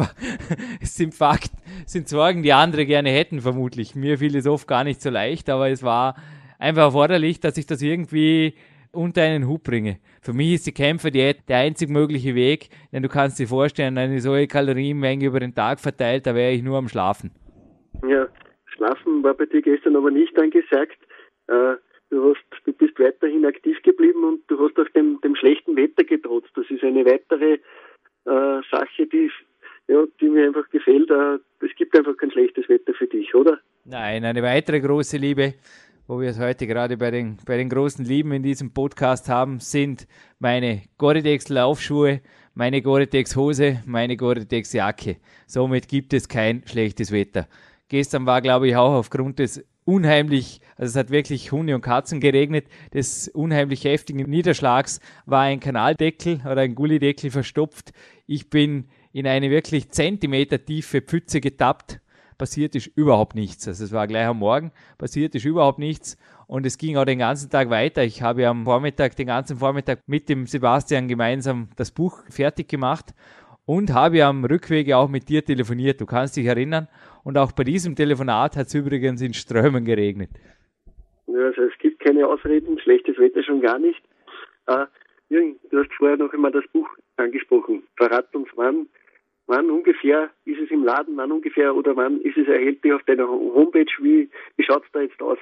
es 0.81 0.95
sind 0.95 1.13
Fakten, 1.13 1.57
es 1.86 1.94
sind 1.94 2.09
Sorgen, 2.09 2.44
die 2.44 2.51
andere 2.51 2.86
gerne 2.86 3.12
hätten, 3.12 3.39
vermutlich. 3.39 3.95
Mir 3.95 4.18
fiel 4.18 4.36
es 4.36 4.48
oft 4.48 4.68
gar 4.68 4.83
nicht 4.83 5.01
so 5.01 5.09
leicht, 5.09 5.48
aber 5.50 5.69
es 5.69 5.83
war 5.83 6.15
einfach 6.57 6.86
erforderlich, 6.86 7.39
dass 7.39 7.57
ich 7.57 7.68
das 7.68 7.81
irgendwie 7.81 8.56
unter 8.98 9.22
einen 9.22 9.48
Hut 9.48 9.64
bringe. 9.64 10.00
Für 10.22 10.34
mich 10.34 10.56
ist 10.56 10.68
die 10.68 10.74
Kämpferdiät 10.74 11.48
der 11.48 11.58
einzig 11.58 11.90
mögliche 11.90 12.36
Weg, 12.36 12.70
denn 12.92 13.04
du 13.04 13.10
kannst 13.10 13.40
dir 13.40 13.48
vorstellen, 13.48 13.98
eine 13.98 14.20
solche 14.20 14.48
Kalorienmenge 14.48 15.26
über 15.26 15.40
den 15.40 15.54
Tag 15.54 15.80
verteilt, 15.80 16.26
da 16.26 16.36
wäre 16.36 16.52
ich 16.52 16.64
nur 16.64 16.78
am 16.78 16.90
Schlafen. 16.90 17.32
Ja, 18.08 18.28
Schlafen 18.66 19.24
war 19.24 19.34
bei 19.36 19.46
dir 19.46 19.62
gestern 19.62 19.96
aber 19.96 20.12
nicht 20.12 20.38
angesagt. 20.38 20.98
Äh, 21.48 21.76
du, 22.10 22.34
hast, 22.34 22.66
du 22.66 22.74
bist 22.74 23.00
weiterhin 23.00 23.46
aktiv 23.46 23.78
geblieben 23.84 24.24
und 24.24 24.42
du 24.48 24.60
hast 24.60 24.78
auch 24.80 24.90
dem, 24.94 25.20
dem 25.22 25.36
schlechten 25.36 25.76
Wetter 25.76 26.04
getrotzt. 26.04 26.50
Das 26.56 26.70
ist 26.70 26.84
eine 26.84 27.06
weitere 27.06 27.60
äh, 28.26 28.62
Sache, 28.72 29.08
die, 29.12 29.32
ja, 29.88 30.04
die 30.20 30.30
mir 30.30 30.48
einfach 30.48 30.70
gefällt. 30.70 31.10
Äh, 31.10 31.38
es 31.66 31.76
gibt 31.76 31.98
einfach 31.98 32.18
kein 32.18 32.32
schlechtes 32.32 32.68
Wetter 32.68 32.94
für 32.94 33.08
dich, 33.08 33.34
oder? 33.34 33.60
Nein, 33.86 34.26
eine 34.26 34.44
weitere 34.44 34.82
große 34.82 35.18
Liebe 35.18 35.54
wo 36.07 36.21
wir 36.21 36.30
es 36.30 36.39
heute 36.39 36.68
gerade 36.68 36.95
bei 36.95 37.12
den, 37.12 37.38
bei 37.45 37.57
den 37.57 37.69
großen 37.69 38.06
Lieben 38.06 38.31
in 38.31 38.42
diesem 38.42 38.71
Podcast 38.71 39.27
haben, 39.27 39.59
sind 39.59 40.07
meine 40.39 40.83
Gore-Tex 40.98 41.50
Laufschuhe, 41.50 42.21
meine 42.54 42.81
Gore-Tex 42.81 43.36
Hose, 43.36 43.81
meine 43.86 44.15
Gore-Tex 44.15 44.71
Jacke. 44.71 45.18
Somit 45.48 45.89
gibt 45.89 46.13
es 46.13 46.30
kein 46.30 46.63
schlechtes 46.65 47.12
Wetter. 47.12 47.48
Gestern 47.89 48.25
war, 48.25 48.42
glaube 48.42 48.69
ich, 48.69 48.75
auch 48.77 48.94
aufgrund 48.94 49.39
des 49.39 49.65
unheimlich, 49.83 50.62
also 50.77 50.92
es 50.92 50.95
hat 50.95 51.09
wirklich 51.09 51.51
Hunde 51.51 51.75
und 51.75 51.81
Katzen 51.81 52.21
geregnet, 52.21 52.68
des 52.94 53.27
unheimlich 53.27 53.83
heftigen 53.83 54.30
Niederschlags 54.30 55.01
war 55.25 55.42
ein 55.42 55.59
Kanaldeckel 55.59 56.42
oder 56.50 56.62
ein 56.62 56.75
Gullideckel 56.75 57.31
verstopft. 57.31 57.92
Ich 58.25 58.50
bin 58.50 58.86
in 59.12 59.27
eine 59.27 59.50
wirklich 59.50 59.89
Zentimeter 59.89 60.63
tiefe 60.63 61.02
Pfütze 61.02 61.42
getappt 61.42 61.99
passiert 62.38 62.76
ist 62.76 62.88
überhaupt 62.96 63.36
nichts. 63.36 63.68
Also 63.68 63.84
es 63.84 63.92
war 63.92 64.08
gleich 64.08 64.28
am 64.28 64.40
Morgen, 64.40 64.72
passiert 64.98 65.36
ist 65.36 65.46
überhaupt 65.46 65.80
nichts. 65.80 66.18
Und 66.48 66.66
es 66.66 66.78
ging 66.78 66.98
auch 66.98 67.06
den 67.06 67.20
ganzen 67.20 67.50
Tag 67.50 67.70
weiter. 67.70 68.04
Ich 68.04 68.22
habe 68.22 68.48
am 68.48 68.66
Vormittag, 68.66 69.16
den 69.16 69.28
ganzen 69.28 69.58
Vormittag 69.58 70.00
mit 70.08 70.30
dem 70.30 70.46
Sebastian 70.46 71.08
gemeinsam 71.08 71.70
das 71.76 71.92
Buch 71.92 72.24
fertig 72.30 72.70
gemacht 72.70 73.14
und 73.66 73.94
habe 73.94 74.24
am 74.24 74.46
Rückwege 74.46 74.96
auch 74.96 75.10
mit 75.10 75.28
dir 75.28 75.44
telefoniert. 75.44 76.00
Du 76.00 76.06
kannst 76.06 76.38
dich 76.38 76.46
erinnern. 76.46 76.88
Und 77.24 77.38
auch 77.38 77.52
bei 77.52 77.66
diesem 77.66 77.96
Telefonat 77.96 78.56
hat 78.56 78.68
es 78.68 78.76
übrigens 78.76 79.22
in 79.22 79.34
Strömen 79.34 79.84
geregnet. 79.84 80.30
Ja, 81.28 81.48
also 81.48 81.64
es 81.64 81.78
gibt 81.80 82.00
keine 82.00 82.26
Ausreden, 82.26 82.80
schlechtes 82.80 83.18
Wetter 83.18 83.44
schon 83.44 83.62
gar 83.62 83.78
nicht. 83.78 84.02
Äh, 84.68 84.86
Jürgen, 85.30 85.60
du 85.70 85.80
hast 85.80 85.92
vorher 85.98 86.16
noch 86.16 86.32
einmal 86.32 86.52
das 86.52 86.64
Buch 86.72 86.88
angesprochen. 87.18 87.84
Verrat 87.98 88.34
uns 88.34 88.48
wann 88.56 88.88
wann 89.47 89.69
ungefähr 89.69 90.30
ist 90.45 90.59
es 90.59 90.69
im 90.69 90.83
Laden, 90.83 91.18
wann 91.18 91.31
ungefähr 91.31 91.75
oder 91.75 91.95
wann 91.95 92.21
ist 92.21 92.37
es 92.37 92.47
erhältlich 92.47 92.94
auf 92.94 93.04
deiner 93.04 93.27
Homepage? 93.27 93.92
Wie, 94.01 94.30
wie 94.56 94.63
schaut 94.63 94.83
es 94.85 94.92
da 94.92 95.01
jetzt 95.01 95.21
aus? 95.21 95.37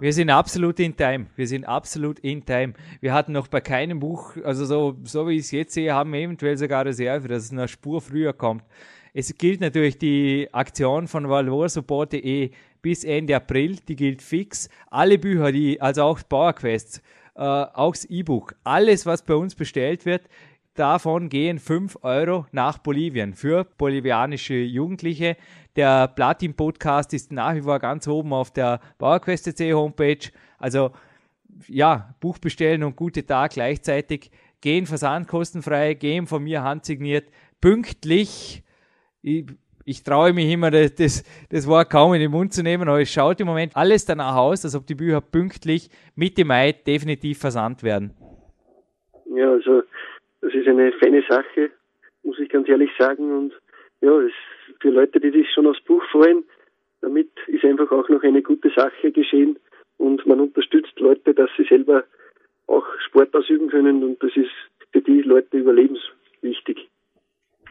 Wir 0.00 0.12
sind 0.12 0.30
absolut 0.30 0.78
in 0.80 0.96
time. 0.96 1.26
Wir 1.36 1.46
sind 1.46 1.64
absolut 1.64 2.18
in 2.20 2.44
time. 2.44 2.74
Wir 3.00 3.12
hatten 3.12 3.32
noch 3.32 3.48
bei 3.48 3.60
keinem 3.60 4.00
Buch, 4.00 4.36
also 4.44 4.64
so, 4.64 4.96
so 5.04 5.28
wie 5.28 5.34
ich 5.36 5.40
es 5.40 5.50
jetzt 5.50 5.74
sehe, 5.74 5.94
haben 5.94 6.12
wir 6.12 6.20
eventuell 6.20 6.56
sogar 6.56 6.84
Reserve, 6.84 7.28
dass 7.28 7.44
es 7.44 7.52
eine 7.52 7.68
Spur 7.68 8.00
früher 8.00 8.32
kommt. 8.32 8.62
Es 9.12 9.36
gilt 9.38 9.60
natürlich 9.60 9.98
die 9.98 10.48
Aktion 10.52 11.06
von 11.06 11.28
valorsupport.de 11.28 12.50
bis 12.82 13.04
Ende 13.04 13.36
April, 13.36 13.76
die 13.88 13.96
gilt 13.96 14.22
fix. 14.22 14.68
Alle 14.90 15.18
Bücher, 15.18 15.52
die, 15.52 15.80
also 15.80 16.02
auch 16.02 16.20
Powerquests, 16.28 17.00
äh, 17.36 17.40
auch 17.40 17.92
das 17.92 18.04
E-Book, 18.06 18.54
alles, 18.64 19.06
was 19.06 19.24
bei 19.24 19.34
uns 19.34 19.54
bestellt 19.54 20.06
wird, 20.06 20.22
davon 20.74 21.28
gehen 21.28 21.58
5 21.58 21.98
Euro 22.02 22.46
nach 22.52 22.78
Bolivien 22.78 23.34
für 23.34 23.64
bolivianische 23.64 24.54
Jugendliche. 24.54 25.36
Der 25.76 26.08
Platin-Podcast 26.08 27.14
ist 27.14 27.32
nach 27.32 27.54
wie 27.54 27.62
vor 27.62 27.78
ganz 27.78 28.06
oben 28.08 28.32
auf 28.32 28.52
der 28.52 28.80
PowerQuest.c 28.98 29.72
Homepage. 29.72 30.30
Also 30.58 30.90
ja, 31.68 32.14
Buch 32.20 32.38
bestellen 32.38 32.82
und 32.82 32.96
gute 32.96 33.24
Tag 33.24 33.52
gleichzeitig. 33.52 34.30
Gehen 34.60 34.86
versandkostenfrei, 34.86 35.94
gehen 35.94 36.26
von 36.26 36.42
mir 36.42 36.62
handsigniert, 36.62 37.28
pünktlich. 37.60 38.62
Ich, 39.22 39.46
ich 39.84 40.02
traue 40.02 40.32
mich 40.32 40.50
immer, 40.50 40.70
das, 40.70 40.94
das, 40.94 41.24
das 41.50 41.66
Wort 41.66 41.90
kaum 41.90 42.14
in 42.14 42.20
den 42.20 42.30
Mund 42.30 42.52
zu 42.52 42.62
nehmen, 42.62 42.88
aber 42.88 43.00
es 43.00 43.10
schaut 43.10 43.40
im 43.40 43.46
Moment 43.46 43.76
alles 43.76 44.06
danach 44.06 44.36
aus, 44.36 44.64
als 44.64 44.74
ob 44.74 44.86
die 44.86 44.94
Bücher 44.94 45.20
pünktlich 45.20 45.90
Mitte 46.14 46.44
Mai 46.44 46.72
definitiv 46.72 47.38
versandt 47.38 47.82
werden. 47.82 48.14
Ja, 49.34 49.50
also 49.50 49.82
das 50.44 50.52
ist 50.52 50.68
eine 50.68 50.92
feine 50.92 51.22
Sache, 51.26 51.70
muss 52.22 52.38
ich 52.38 52.50
ganz 52.50 52.68
ehrlich 52.68 52.90
sagen. 52.98 53.32
Und 53.32 53.52
ja, 54.02 54.20
es, 54.20 54.32
für 54.80 54.90
Leute, 54.90 55.18
die 55.18 55.30
sich 55.30 55.50
schon 55.54 55.66
aufs 55.66 55.80
Buch 55.80 56.02
freuen, 56.12 56.44
damit 57.00 57.30
ist 57.46 57.64
einfach 57.64 57.90
auch 57.90 58.08
noch 58.10 58.22
eine 58.22 58.42
gute 58.42 58.70
Sache 58.76 59.10
geschehen. 59.10 59.58
und 59.96 60.26
man 60.26 60.40
unterstützt 60.40 60.98
Leute, 60.98 61.32
dass 61.34 61.48
sie 61.56 61.64
selber 61.64 62.04
auch 62.66 62.84
Sport 63.06 63.34
ausüben 63.34 63.68
können 63.68 64.02
und 64.02 64.22
das 64.22 64.32
ist 64.36 64.50
für 64.92 65.00
die 65.00 65.22
Leute 65.22 65.56
überlebenswichtig. 65.56 66.88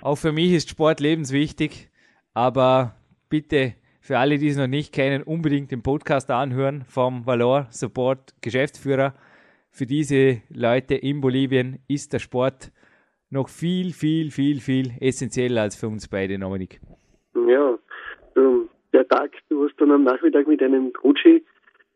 Auch 0.01 0.15
für 0.15 0.31
mich 0.31 0.53
ist 0.53 0.69
Sport 0.69 0.99
lebenswichtig, 0.99 1.89
aber 2.33 2.95
bitte 3.29 3.73
für 4.01 4.17
alle, 4.17 4.37
die 4.37 4.47
es 4.47 4.57
noch 4.57 4.67
nicht 4.67 4.93
kennen, 4.93 5.23
unbedingt 5.23 5.71
den 5.71 5.83
Podcast 5.83 6.31
anhören 6.31 6.85
vom 6.87 7.25
Valor 7.25 7.67
Support 7.71 8.33
Geschäftsführer. 8.41 9.13
Für 9.75 9.87
diese 9.87 10.43
Leute 10.53 10.93
in 10.93 11.19
Bolivien 11.19 11.79
ist 11.87 12.13
der 12.13 12.19
Sport 12.19 12.71
noch 13.31 13.49
viel, 13.49 13.91
viel, 13.91 14.29
viel, 14.29 14.59
viel 14.59 14.91
essentieller 14.99 15.63
als 15.63 15.75
für 15.75 15.87
uns 15.87 16.07
beide, 16.07 16.37
Dominik. 16.37 16.79
Ja, 17.33 17.75
der 18.93 19.07
Tag, 19.07 19.31
du 19.49 19.65
hast 19.65 19.73
dann 19.79 19.89
am 19.89 20.03
Nachmittag 20.03 20.47
mit 20.47 20.61
einem 20.61 20.93
Coach 20.93 21.23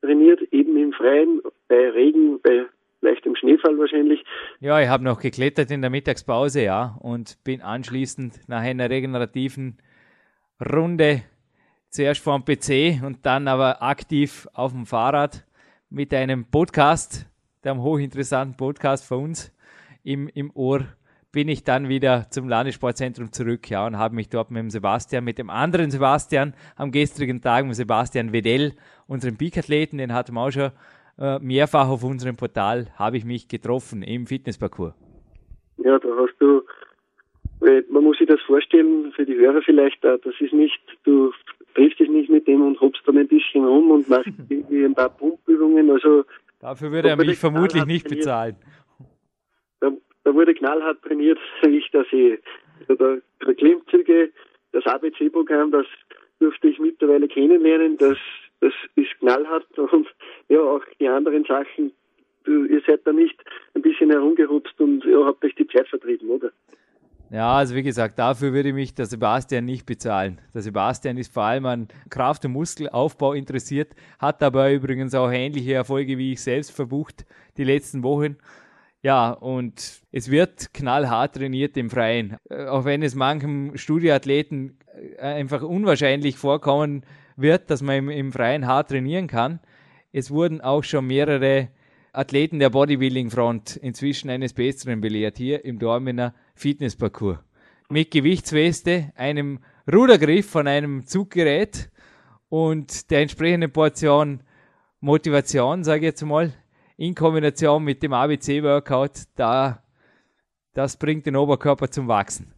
trainiert, 0.02 0.42
eben 0.52 0.76
im 0.76 0.92
Freien, 0.92 1.40
bei 1.68 1.92
Regen, 1.92 2.42
bei 2.42 2.66
leichtem 3.02 3.36
Schneefall 3.36 3.78
wahrscheinlich. 3.78 4.26
Ja, 4.60 4.82
ich 4.82 4.88
habe 4.88 5.04
noch 5.04 5.20
geklettert 5.20 5.70
in 5.70 5.82
der 5.82 5.92
Mittagspause, 5.92 6.64
ja, 6.64 6.98
und 7.02 7.38
bin 7.44 7.62
anschließend 7.62 8.50
nach 8.50 8.62
einer 8.62 8.90
regenerativen 8.90 9.78
Runde 10.60 11.22
zuerst 11.90 12.24
vor 12.24 12.40
dem 12.40 12.44
PC 12.44 13.04
und 13.06 13.24
dann 13.24 13.48
aber 13.48 13.84
aktiv 13.84 14.48
auf 14.54 14.72
dem 14.72 14.88
Fahrrad 14.88 15.46
mit 15.92 16.12
einem 16.16 16.46
Podcast, 16.50 17.28
dem 17.68 17.84
hochinteressanten 17.84 18.58
Podcast 18.58 19.08
von 19.08 19.26
uns 19.26 19.54
im, 20.04 20.30
im 20.34 20.52
Ohr, 20.54 20.86
bin 21.32 21.50
ich 21.50 21.64
dann 21.64 21.90
wieder 21.90 22.28
zum 22.30 22.48
Landessportzentrum 22.48 23.32
zurück, 23.32 23.70
ja, 23.70 23.86
und 23.86 23.98
habe 23.98 24.16
mich 24.16 24.30
dort 24.30 24.50
mit 24.50 24.62
dem 24.62 24.70
Sebastian, 24.70 25.24
mit 25.24 25.38
dem 25.38 25.50
anderen 25.50 25.92
Sebastian 25.92 26.54
am 26.78 26.92
gestrigen 26.92 27.42
Tag, 27.42 27.66
mit 27.66 27.76
Sebastian 27.76 28.32
Wedell, 28.32 28.74
unserem 29.08 29.38
Peak-Athleten, 29.38 29.98
den 29.98 30.14
hatten 30.14 30.34
wir 30.34 30.42
auch 30.42 30.52
schon 30.52 30.72
äh, 31.20 31.40
mehrfach 31.40 31.90
auf 31.90 32.04
unserem 32.04 32.38
Portal, 32.38 32.88
habe 32.96 33.18
ich 33.18 33.26
mich 33.26 33.48
getroffen 33.48 34.02
im 34.02 34.26
Fitnessparcours. 34.26 34.94
Ja, 35.78 36.00
da 36.00 36.08
hast 36.18 36.36
du, 36.40 36.64
man 37.92 38.04
muss 38.04 38.18
sich 38.18 38.28
das 38.28 38.42
vorstellen, 38.42 39.12
für 39.12 39.26
die 39.26 39.36
Hörer 39.36 39.62
vielleicht, 39.62 40.04
das 40.04 40.20
ist 40.40 40.54
nicht, 40.54 40.80
du 41.04 41.32
triffst 41.76 42.00
dich 42.00 42.10
nicht 42.10 42.30
mit 42.30 42.48
dem 42.48 42.62
und 42.66 42.80
hopst 42.82 43.02
dann 43.06 43.18
ein 43.18 43.28
bisschen 43.28 43.64
rum 43.64 43.92
und 43.92 44.10
machst 44.10 44.32
irgendwie 44.50 44.84
ein 44.84 44.96
paar 44.96 45.10
Pumpübungen. 45.10 45.92
Also 45.92 46.24
Dafür 46.60 46.92
würde 46.92 47.10
er 47.10 47.18
mich 47.18 47.38
vermutlich 47.38 47.86
nicht 47.86 48.08
trainiert. 48.08 48.26
bezahlen. 48.26 48.56
Da, 49.80 49.92
da, 50.24 50.34
wurde 50.34 50.54
knallhart 50.54 51.02
trainiert, 51.04 51.40
wie 51.62 51.78
ich 51.78 51.90
das 51.92 52.08
sehe. 52.10 52.40
Also 52.88 53.18
der 53.46 53.54
Klimmzüge, 53.56 54.32
das 54.72 54.86
ABC-Programm, 54.86 55.72
das 55.72 55.86
durfte 56.40 56.68
ich 56.68 56.80
mittlerweile 56.80 57.28
kennenlernen. 57.28 57.98
Das, 57.98 58.18
das 58.60 58.74
ist 58.96 59.18
knallhart 59.20 59.66
und 59.78 60.08
ja, 60.50 60.60
auch 60.60 60.84
die 61.00 61.08
anderen 61.08 61.46
Sachen. 61.46 61.92
Du, 62.44 62.66
ihr 62.66 62.82
seid 62.88 63.06
da 63.06 63.12
nicht 63.12 63.38
ein 63.74 63.82
bisschen 63.82 64.10
herumgehupst 64.10 64.80
und 64.80 65.04
ja, 65.06 65.26
habt 65.26 65.44
euch 65.44 65.54
die 65.56 65.68
Zeit 65.68 65.88
vertrieben, 65.90 66.30
oder? 66.30 66.52
Ja, 67.30 67.58
also 67.58 67.76
wie 67.76 67.84
gesagt, 67.84 68.18
dafür 68.20 68.54
würde 68.54 68.72
mich 68.72 68.94
der 68.94 69.06
Sebastian 69.06 69.66
nicht 69.66 69.86
bezahlen. 69.86 70.40
Der 70.54 70.62
Sebastian 70.62 71.18
ist 71.18 71.34
vor 71.34 71.44
allem 71.44 71.66
an 71.66 71.88
Kraft- 72.10 72.46
und 72.46 72.54
Muskelaufbau 72.54 73.34
interessiert, 73.34 73.96
hat 74.18 74.42
dabei 74.42 74.74
übrigens 74.74 75.14
auch 75.14 75.30
ähnliche 75.30 75.74
Erfolge 75.74 76.18
wie 76.18 76.34
ich 76.34 76.42
selbst 76.42 76.72
verbucht 76.72 77.26
die 77.58 77.66
letzten 77.66 78.04
Wochen. 78.04 78.38
Ja, 79.02 79.32
und 79.32 80.02
es 80.12 80.32
wird 80.32 80.74
knallhart 80.74 81.36
trainiert 81.36 81.78
im 81.78 81.90
Freien. 81.90 82.38
Äh, 82.50 82.66
auch 82.66 82.86
wenn 82.86 83.04
es 83.04 83.14
manchem 83.14 83.78
Studioathleten 83.78 84.80
äh, 85.18 85.22
einfach 85.22 85.62
unwahrscheinlich 85.62 86.38
vorkommen 86.38 87.04
wird, 87.36 87.70
dass 87.70 87.82
man 87.82 87.98
im, 87.98 88.10
im 88.10 88.32
Freien 88.32 88.66
hart 88.66 88.90
trainieren 88.90 89.28
kann. 89.28 89.60
Es 90.12 90.32
wurden 90.32 90.62
auch 90.62 90.84
schon 90.84 91.06
mehrere 91.06 91.70
Athleten 92.18 92.58
der 92.58 92.72
Bodybuilding-Front 92.72 93.78
inzwischen 93.78 94.32
eines 94.32 94.52
Besseren 94.52 95.02
belehrt, 95.02 95.38
hier 95.38 95.64
im 95.64 95.78
Dormener 95.78 96.34
Fitnessparcours. 96.56 97.38
Mit 97.90 98.10
Gewichtsweste, 98.10 99.12
einem 99.16 99.60
Rudergriff 99.92 100.50
von 100.50 100.68
einem 100.68 101.06
Zuggerät 101.06 101.92
und 102.50 103.12
der 103.12 103.22
entsprechenden 103.22 103.72
Portion 103.72 104.42
Motivation, 105.00 105.84
sage 105.84 106.00
ich 106.00 106.06
jetzt 106.06 106.26
mal, 106.26 106.52
in 106.98 107.14
Kombination 107.14 107.84
mit 107.84 108.02
dem 108.02 108.14
ABC-Workout, 108.14 109.28
da, 109.36 109.84
das 110.74 110.98
bringt 110.98 111.28
den 111.28 111.36
Oberkörper 111.36 111.92
zum 111.92 112.08
Wachsen. 112.08 112.52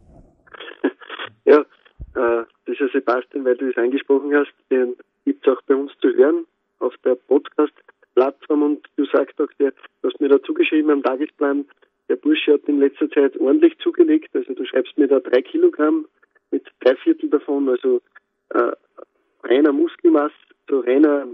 Ja, 1.44 1.60
äh, 2.14 2.44
dieser 2.66 2.88
Sebastian, 2.88 3.44
weil 3.44 3.58
du 3.58 3.68
es 3.68 3.76
angesprochen 3.76 4.34
hast, 4.34 4.54
den 4.70 4.96
gibt 5.26 5.46
es 5.46 5.52
auch 5.52 5.60
bei 5.66 5.74
uns 5.74 5.92
zu 6.00 6.08
hören 6.14 6.46
auf 6.78 6.94
der 7.04 7.16
Podcast-Plattform 8.14 8.62
und 8.62 8.88
du 8.96 9.04
sagst 9.06 9.40
auch, 9.40 9.52
der, 9.58 9.72
du 10.02 10.08
hast 10.08 10.20
mir 10.20 10.28
dazu 10.28 10.54
geschrieben 10.54 10.90
am 10.90 11.02
Tagesplan, 11.02 11.64
der 12.08 12.16
Bursche 12.16 12.54
hat 12.54 12.64
in 12.66 12.80
letzter 12.80 13.08
Zeit 13.10 13.38
ordentlich 13.38 13.76
zugelegt. 13.78 14.34
Also 14.34 14.52
du 14.54 14.64
schreibst 14.64 14.96
mir 14.98 15.08
da 15.08 15.20
drei 15.20 15.42
Kilogramm 15.42 16.06
mit 16.50 16.66
drei 16.80 16.96
Viertel 16.96 17.30
davon, 17.30 17.68
also 17.68 18.00
äh, 18.50 18.72
reiner 19.44 19.72
Muskelmasse, 19.72 20.34
so 20.68 20.80
reiner 20.80 21.26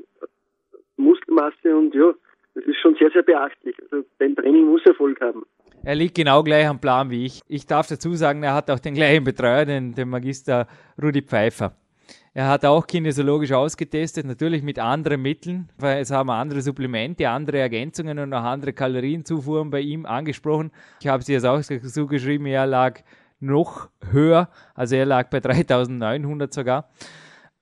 Muskelmasse 0.97 1.76
und 1.76 1.95
ja, 1.95 2.12
das 2.54 2.64
ist 2.64 2.78
schon 2.80 2.95
sehr, 2.97 3.11
sehr 3.11 3.23
beachtlich. 3.23 3.76
Also 3.83 4.04
dein 4.18 4.37
Training 4.37 4.66
muss 4.66 4.85
Erfolg 4.87 5.21
haben. 5.21 5.45
Er 5.83 5.95
liegt 5.95 6.16
genau 6.16 6.42
gleich 6.42 6.66
am 6.66 6.80
Plan 6.80 7.11
wie 7.11 7.26
ich. 7.26 7.40
Ich 7.49 7.66
darf 7.66 7.87
dazu 7.87 8.14
sagen, 8.14 8.42
er 8.42 8.54
hat 8.54 8.71
auch 8.71 8.80
den 8.80 8.95
gleichen 8.95 9.25
Betreuer, 9.25 9.64
den, 9.64 9.95
den 9.95 10.09
Magister 10.09 10.66
Rudi 11.00 11.23
Pfeiffer. 11.23 11.76
Er 12.37 12.49
hat 12.49 12.66
auch 12.66 12.87
kinesiologisch 12.87 13.52
ausgetestet, 13.52 14.26
natürlich 14.26 14.62
mit 14.62 14.78
anderen 14.78 15.23
Mitteln, 15.23 15.71
weil 15.78 16.02
es 16.02 16.11
haben 16.11 16.28
andere 16.28 16.61
Supplemente, 16.61 17.31
andere 17.31 17.61
Ergänzungen 17.61 18.19
und 18.19 18.35
auch 18.35 18.43
andere 18.43 18.75
Kalorienzufuhren 18.75 19.71
bei 19.71 19.81
ihm 19.81 20.05
angesprochen. 20.05 20.71
Ich 21.00 21.09
habe 21.09 21.23
sie 21.23 21.33
jetzt 21.33 21.47
auch 21.47 21.62
so 21.62 22.07
geschrieben, 22.07 22.45
er 22.45 22.66
lag 22.66 23.00
noch 23.40 23.88
höher, 24.11 24.50
also 24.75 24.97
er 24.97 25.07
lag 25.07 25.31
bei 25.31 25.40
3900 25.40 26.52
sogar. 26.52 26.90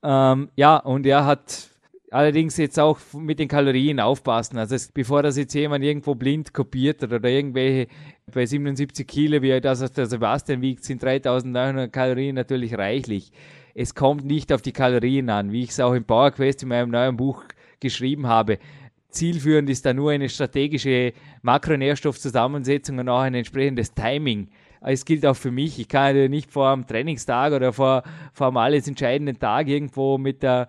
Ähm, 0.02 0.48
ja, 0.56 0.78
und 0.78 1.06
er 1.06 1.24
hat 1.24 1.68
allerdings 2.10 2.56
jetzt 2.56 2.80
auch 2.80 2.98
mit 3.12 3.38
den 3.38 3.46
Kalorien 3.46 4.00
aufpassen. 4.00 4.58
Also 4.58 4.74
es, 4.74 4.90
bevor 4.90 5.22
das 5.22 5.36
jetzt 5.36 5.54
jemand 5.54 5.84
irgendwo 5.84 6.16
blind 6.16 6.52
kopiert 6.52 7.00
oder 7.04 7.22
irgendwelche 7.22 7.86
bei 8.26 8.44
77 8.44 9.06
Kilo, 9.06 9.40
wie 9.40 9.60
das 9.60 9.92
der 9.92 10.06
Sebastian 10.06 10.62
wiegt, 10.62 10.82
sind 10.82 11.00
3900 11.00 11.92
Kalorien 11.92 12.34
natürlich 12.34 12.76
reichlich 12.76 13.30
es 13.74 13.94
kommt 13.94 14.24
nicht 14.24 14.52
auf 14.52 14.62
die 14.62 14.72
Kalorien 14.72 15.28
an, 15.28 15.52
wie 15.52 15.64
ich 15.64 15.70
es 15.70 15.80
auch 15.80 15.94
im 15.94 16.04
PowerQuest 16.04 16.62
in 16.62 16.68
meinem 16.68 16.90
neuen 16.90 17.16
Buch 17.16 17.42
geschrieben 17.80 18.26
habe. 18.26 18.58
Zielführend 19.10 19.68
ist 19.68 19.84
da 19.84 19.92
nur 19.92 20.12
eine 20.12 20.28
strategische 20.28 21.12
Makronährstoffzusammensetzung 21.42 22.98
und 22.98 23.08
auch 23.08 23.20
ein 23.20 23.34
entsprechendes 23.34 23.92
Timing. 23.92 24.48
Es 24.80 25.04
gilt 25.04 25.24
auch 25.24 25.36
für 25.36 25.50
mich. 25.50 25.78
Ich 25.78 25.88
kann 25.88 26.16
ja 26.16 26.28
nicht 26.28 26.50
vor 26.50 26.70
einem 26.70 26.86
Trainingstag 26.86 27.52
oder 27.52 27.72
vor, 27.72 28.02
vor 28.32 28.48
einem 28.48 28.56
alles 28.58 28.86
entscheidenden 28.86 29.38
Tag 29.38 29.68
irgendwo 29.68 30.18
mit 30.18 30.42
der, 30.42 30.68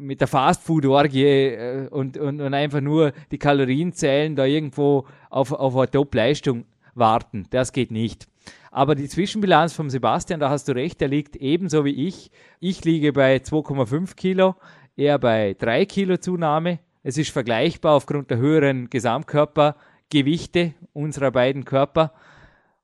mit 0.00 0.20
der 0.20 0.28
Fastfood-Orgie 0.28 1.24
äh, 1.24 1.88
und, 1.88 2.16
und, 2.16 2.40
und 2.40 2.54
einfach 2.54 2.80
nur 2.80 3.12
die 3.30 3.38
Kalorien 3.38 3.92
zählen, 3.92 4.34
da 4.34 4.44
irgendwo 4.44 5.06
auf, 5.30 5.52
auf 5.52 5.76
eine 5.76 5.90
Top-Leistung 5.90 6.64
warten. 6.94 7.46
Das 7.50 7.72
geht 7.72 7.90
nicht. 7.90 8.26
Aber 8.70 8.94
die 8.94 9.08
Zwischenbilanz 9.08 9.72
vom 9.72 9.90
Sebastian, 9.90 10.40
da 10.40 10.50
hast 10.50 10.68
du 10.68 10.72
recht, 10.72 11.00
der 11.00 11.08
liegt 11.08 11.36
ebenso 11.36 11.84
wie 11.84 12.06
ich. 12.06 12.30
Ich 12.60 12.84
liege 12.84 13.12
bei 13.12 13.36
2,5 13.36 14.16
Kilo, 14.16 14.54
er 14.96 15.18
bei 15.18 15.54
3 15.58 15.84
Kilo 15.86 16.16
Zunahme. 16.16 16.80
Es 17.02 17.16
ist 17.18 17.30
vergleichbar 17.30 17.94
aufgrund 17.94 18.30
der 18.30 18.38
höheren 18.38 18.90
Gesamtkörpergewichte 18.90 20.74
unserer 20.92 21.30
beiden 21.30 21.64
Körper. 21.64 22.12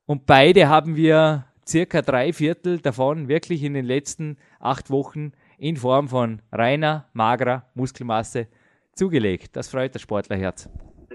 Und 0.06 0.26
beide 0.26 0.68
haben 0.68 0.96
wir 0.96 1.46
circa 1.66 2.02
drei 2.02 2.32
Viertel 2.32 2.78
davon 2.78 3.28
wirklich 3.28 3.62
in 3.62 3.74
den 3.74 3.84
letzten 3.84 4.36
acht 4.60 4.90
Wochen 4.90 5.32
in 5.58 5.76
Form 5.76 6.08
von 6.08 6.42
reiner, 6.52 7.08
magerer 7.12 7.64
Muskelmasse 7.74 8.48
zugelegt. 8.92 9.56
Das 9.56 9.68
freut 9.68 9.94
das 9.94 10.02
Sportlerherz. 10.02 10.68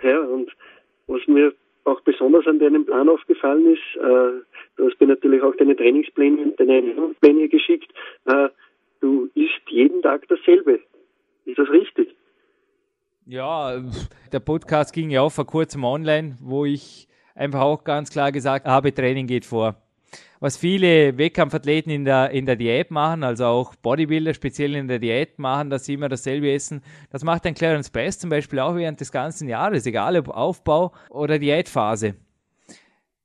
Ja, 0.04 0.20
und 0.20 0.50
was 1.08 1.22
mir 1.28 1.54
auch 1.90 2.02
besonders 2.02 2.46
an 2.48 2.60
deinem 2.60 2.86
Plan 2.86 3.10
aufgefallen 3.10 3.74
ist, 3.74 3.96
äh, 3.96 4.44
du 4.78 4.88
hast 4.88 5.00
mir 5.00 5.08
natürlich 5.08 5.42
auch 5.42 5.56
deine 5.56 5.76
Trainingspläne 5.76 6.44
und 6.44 6.60
deine 6.60 6.84
Pläne 7.20 7.50
geschickt, 7.50 7.92
äh, 8.26 8.50
du 9.02 9.30
isst 9.36 9.62
jeden 9.70 10.02
Tag 10.02 10.28
dasselbe. 10.28 10.80
Ist 11.46 11.58
das 11.58 11.70
richtig? 11.70 12.16
Ja, 13.26 13.82
der 14.32 14.40
Podcast 14.40 14.94
ging 14.94 15.10
ja 15.10 15.22
auch 15.22 15.32
vor 15.32 15.46
kurzem 15.46 15.84
online, 15.84 16.36
wo 16.42 16.66
ich 16.66 17.08
einfach 17.36 17.62
auch 17.62 17.84
ganz 17.84 18.10
klar 18.10 18.32
gesagt 18.32 18.66
habe, 18.66 18.94
Training 18.94 19.28
geht 19.28 19.46
vor 19.46 19.76
was 20.40 20.58
viele 20.58 21.18
Wettkampfathleten 21.18 21.92
in 21.92 22.06
der, 22.06 22.32
in 22.32 22.46
der 22.46 22.56
Diät 22.56 22.92
machen, 22.92 23.24
also 23.24 23.46
auch 23.46 23.76
Bodybuilder 23.76 24.34
speziell 24.34 24.76
in 24.76 24.88
der 24.88 25.00
Diät 25.00 25.38
machen, 25.38 25.70
dass 25.70 25.86
sie 25.86 25.96
immer 25.96 26.10
dasselbe 26.10 26.52
essen. 26.52 26.82
Das 27.10 27.24
macht 27.24 27.46
ein 27.46 27.54
Clarence 27.54 27.90
Bass 27.90 28.20
zum 28.20 28.30
Beispiel 28.30 28.60
auch 28.60 28.76
während 28.76 29.00
des 29.02 29.12
ganzen 29.12 29.50
Jahres, 29.50 29.86
egal 29.86 30.18
ob 30.18 30.30
Aufbau 30.30 30.94
oder 31.10 31.40
Diätphase. 31.40 32.16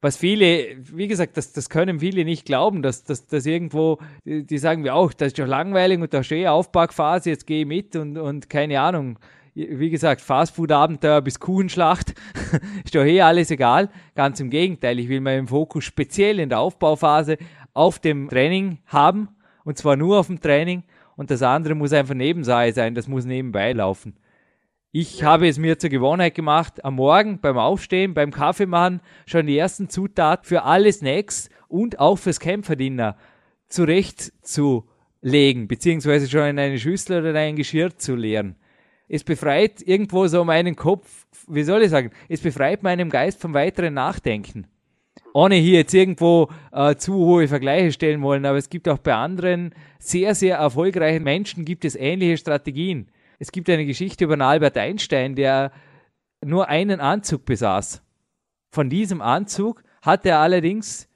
Was 0.00 0.19
viele, 0.19 0.76
wie 0.93 1.09
gesagt, 1.09 1.38
das, 1.38 1.53
das 1.53 1.71
können 1.71 2.00
viele 2.00 2.26
nicht 2.26 2.45
glauben, 2.45 2.83
dass, 2.83 3.05
dass, 3.05 3.26
dass 3.26 3.47
irgendwo, 3.47 3.99
die, 4.26 4.45
die 4.45 4.59
sagen 4.59 4.85
wir 4.85 4.95
auch, 4.95 5.14
das 5.14 5.29
ist 5.29 5.38
doch 5.38 5.47
langweilig 5.47 5.99
und 5.99 6.12
da 6.12 6.23
stehe 6.23 6.50
Aufbackphase, 6.50 7.31
jetzt 7.31 7.47
gehe 7.47 7.61
ich 7.61 7.67
mit 7.67 7.97
und, 7.97 8.19
und 8.19 8.50
keine 8.50 8.81
Ahnung 8.81 9.19
wie 9.55 9.91
gesagt, 9.91 10.21
Fastfood-Abenteuer 10.21 11.23
bis 11.23 11.39
Kuchenschlacht, 11.39 12.15
ist 12.85 12.95
doch 12.95 13.05
eh 13.05 13.21
alles 13.21 13.51
egal. 13.51 13.89
Ganz 14.15 14.41
im 14.41 14.51
Gegenteil, 14.51 14.99
ich 14.99 15.09
will 15.09 15.21
meinen 15.21 15.47
Fokus 15.47 15.85
speziell 15.85 16.41
in 16.41 16.49
der 16.49 16.61
Aufbauphase 16.61 17.39
auf 17.73 17.99
dem 17.99 18.29
Training 18.29 18.79
haben 18.87 19.29
und 19.65 19.79
zwar 19.79 19.97
nur 19.97 20.19
auf 20.19 20.27
dem 20.27 20.41
Training 20.41 20.83
und 21.17 21.31
das 21.31 21.43
andere 21.43 21.75
muss 21.75 21.93
einfach 21.93 22.15
Nebensache 22.15 22.73
sein, 22.73 22.95
das 22.95 23.09
muss 23.09 23.25
nebenbei 23.25 23.73
laufen. 23.73 24.17
Ich 24.91 25.25
habe 25.25 25.49
es 25.49 25.59
mir 25.59 25.79
zur 25.79 25.91
Gewohnheit 25.91 26.37
gemacht, 26.37 26.85
am 26.85 26.95
Morgen 26.95 27.41
beim 27.41 27.59
Aufstehen, 27.59 28.15
beim 28.15 28.31
Kaffee 28.31 28.67
machen, 28.67 29.01
schon 29.27 29.47
die 29.47 29.59
ersten 29.59 29.89
Zutaten 29.89 30.45
für 30.45 30.63
alle 30.63 30.93
Snacks 30.93 31.49
und 31.67 31.99
auch 31.99 32.17
fürs 32.17 32.39
Kämpferdiener 32.39 33.17
zurechtzulegen, 33.67 35.67
beziehungsweise 35.67 36.29
schon 36.29 36.47
in 36.47 36.59
eine 36.61 36.79
Schüssel 36.79 37.21
oder 37.21 37.31
in 37.31 37.37
ein 37.37 37.57
Geschirr 37.57 37.97
zu 37.97 38.15
leeren. 38.15 38.55
Es 39.09 39.25
befreit 39.25 39.83
irgendwo 39.83 40.27
so 40.27 40.45
meinen 40.45 40.77
Kopf, 40.77 41.27
wie 41.47 41.63
soll 41.63 41.83
ich 41.83 41.91
sagen, 41.91 42.11
es 42.29 42.41
befreit 42.41 42.83
meinem 42.83 43.11
Geist 43.11 43.41
vom 43.41 43.55
weiteren 43.55 43.95
Nachdenken. 43.95 44.67
Ohne 45.33 45.57
hier 45.57 45.79
jetzt 45.81 45.95
irgendwo 45.95 46.49
äh, 46.73 46.95
zu 46.97 47.15
hohe 47.15 47.49
Vergleiche 47.49 47.93
stellen 47.93 48.23
wollen, 48.23 48.47
aber 48.47 48.57
es 48.59 48.71
gibt 48.71 48.89
auch 48.89 48.99
bei 48.99 49.15
anderen 49.15 49.75
sehr, 49.99 50.35
sehr 50.35 50.57
erfolgreichen 50.57 51.25
Menschen 51.25 51.65
gibt 51.65 51.85
es 51.85 51.97
ähnliche 51.97 52.39
Strategien. 52.39 53.09
Es 53.39 53.53
gibt 53.53 53.69
eine 53.69 53.85
Geschichte 53.85 54.25
über 54.25 54.35
einen 54.35 54.43
Albert 54.43 54.79
Einstein, 54.79 55.35
der 55.35 55.73
nur 56.45 56.69
einen 56.69 57.01
Anzug 57.01 57.45
besaß. 57.45 58.03
Von 58.71 58.91
diesem 58.91 59.21
Anzug 59.21 59.83
hat 60.03 60.25
er 60.27 60.39
allerdings, 60.39 61.09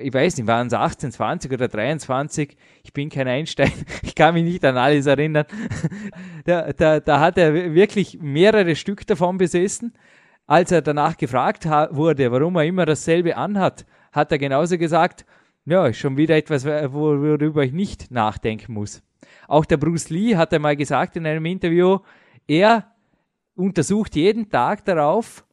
ich 0.00 0.12
weiß 0.12 0.36
nicht, 0.36 0.46
waren 0.46 0.66
es 0.66 0.72
18, 0.72 1.12
20 1.12 1.52
oder 1.52 1.68
23, 1.68 2.56
ich 2.82 2.92
bin 2.92 3.10
kein 3.10 3.28
Einstein, 3.28 3.72
ich 4.02 4.14
kann 4.14 4.34
mich 4.34 4.44
nicht 4.44 4.64
an 4.64 4.76
alles 4.76 5.06
erinnern. 5.06 5.46
da, 6.44 6.72
da, 6.72 7.00
da 7.00 7.20
hat 7.20 7.38
er 7.38 7.74
wirklich 7.74 8.18
mehrere 8.20 8.76
Stück 8.76 9.06
davon 9.06 9.38
besessen. 9.38 9.92
Als 10.46 10.72
er 10.72 10.82
danach 10.82 11.16
gefragt 11.16 11.64
wurde, 11.64 12.30
warum 12.30 12.56
er 12.56 12.64
immer 12.64 12.84
dasselbe 12.84 13.36
anhat, 13.36 13.86
hat 14.12 14.30
er 14.30 14.38
genauso 14.38 14.76
gesagt, 14.76 15.24
ja, 15.64 15.90
schon 15.94 16.18
wieder 16.18 16.36
etwas, 16.36 16.66
worüber 16.66 17.64
ich 17.64 17.72
nicht 17.72 18.10
nachdenken 18.10 18.74
muss. 18.74 19.02
Auch 19.48 19.64
der 19.64 19.78
Bruce 19.78 20.10
Lee 20.10 20.36
hat 20.36 20.52
einmal 20.52 20.76
gesagt 20.76 21.16
in 21.16 21.26
einem 21.26 21.46
Interview, 21.46 21.98
er 22.46 22.92
untersucht 23.54 24.16
jeden 24.16 24.50
Tag 24.50 24.84
darauf, 24.84 25.46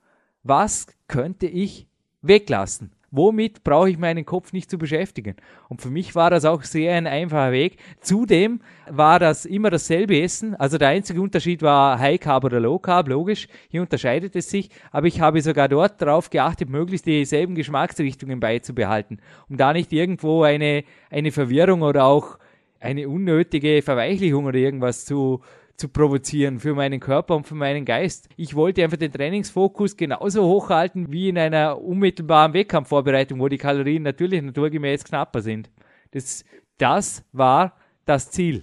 was 0.44 0.88
könnte 1.08 1.48
ich 1.48 1.88
weglassen? 2.22 2.92
Womit 3.14 3.66
brauche 3.66 3.90
ich 3.90 3.98
meinen 3.98 4.26
Kopf 4.26 4.54
nicht 4.54 4.70
zu 4.70 4.78
beschäftigen? 4.78 5.36
Und 5.68 5.82
für 5.82 5.90
mich 5.90 6.16
war 6.16 6.30
das 6.30 6.46
auch 6.46 6.64
sehr 6.64 6.96
ein 6.96 7.08
einfacher 7.08 7.52
Weg. 7.52 7.78
Zudem 8.00 8.62
war 8.90 9.20
das 9.20 9.46
immer 9.46 9.70
dasselbe 9.70 10.22
Essen. 10.22 10.56
Also 10.56 10.78
der 10.78 10.88
einzige 10.88 11.22
Unterschied 11.22 11.62
war 11.62 12.00
High 12.00 12.22
Carb 12.22 12.46
oder 12.46 12.62
Low 12.62 12.80
Carb, 12.80 13.10
logisch. 13.10 13.50
Hier 13.70 13.82
unterscheidet 13.82 14.38
es 14.38 14.50
sich. 14.50 14.70
Aber 14.92 15.08
ich 15.08 15.20
habe 15.20 15.42
sogar 15.42 15.68
dort 15.68 16.02
darauf 16.02 16.30
geachtet, 16.30 16.70
möglichst 16.70 17.06
dieselben 17.06 17.56
Geschmacksrichtungen 17.56 18.40
beizubehalten, 18.40 19.20
um 19.50 19.58
da 19.58 19.74
nicht 19.74 19.92
irgendwo 19.92 20.44
eine, 20.44 20.86
eine 21.10 21.34
Verwirrung 21.34 21.82
oder 21.82 22.06
auch 22.06 22.40
eine 22.80 23.10
unnötige 23.10 23.82
Verweichlichung 23.82 24.46
oder 24.46 24.58
irgendwas 24.58 25.04
zu, 25.04 25.42
zu 25.82 25.90
provozieren 25.90 26.60
für 26.60 26.76
meinen 26.76 27.00
Körper 27.00 27.36
und 27.36 27.48
für 27.48 27.56
meinen 27.56 27.86
Geist. 27.86 28.30
Ich 28.38 28.56
wollte 28.56 28.84
einfach 28.84 28.98
den 28.98 29.12
Trainingsfokus 29.12 29.98
genauso 29.98 30.44
hochhalten 30.44 31.12
wie 31.12 31.30
in 31.30 31.40
einer 31.40 31.82
unmittelbaren 31.82 32.54
Wettkampfvorbereitung, 32.54 33.40
wo 33.40 33.48
die 33.48 33.58
Kalorien 33.58 34.04
natürlich 34.04 34.44
naturgemäß 34.44 35.04
knapper 35.04 35.42
sind. 35.42 35.72
Das, 36.12 36.46
das 36.78 37.28
war 37.34 37.76
das 38.06 38.30
Ziel. 38.30 38.62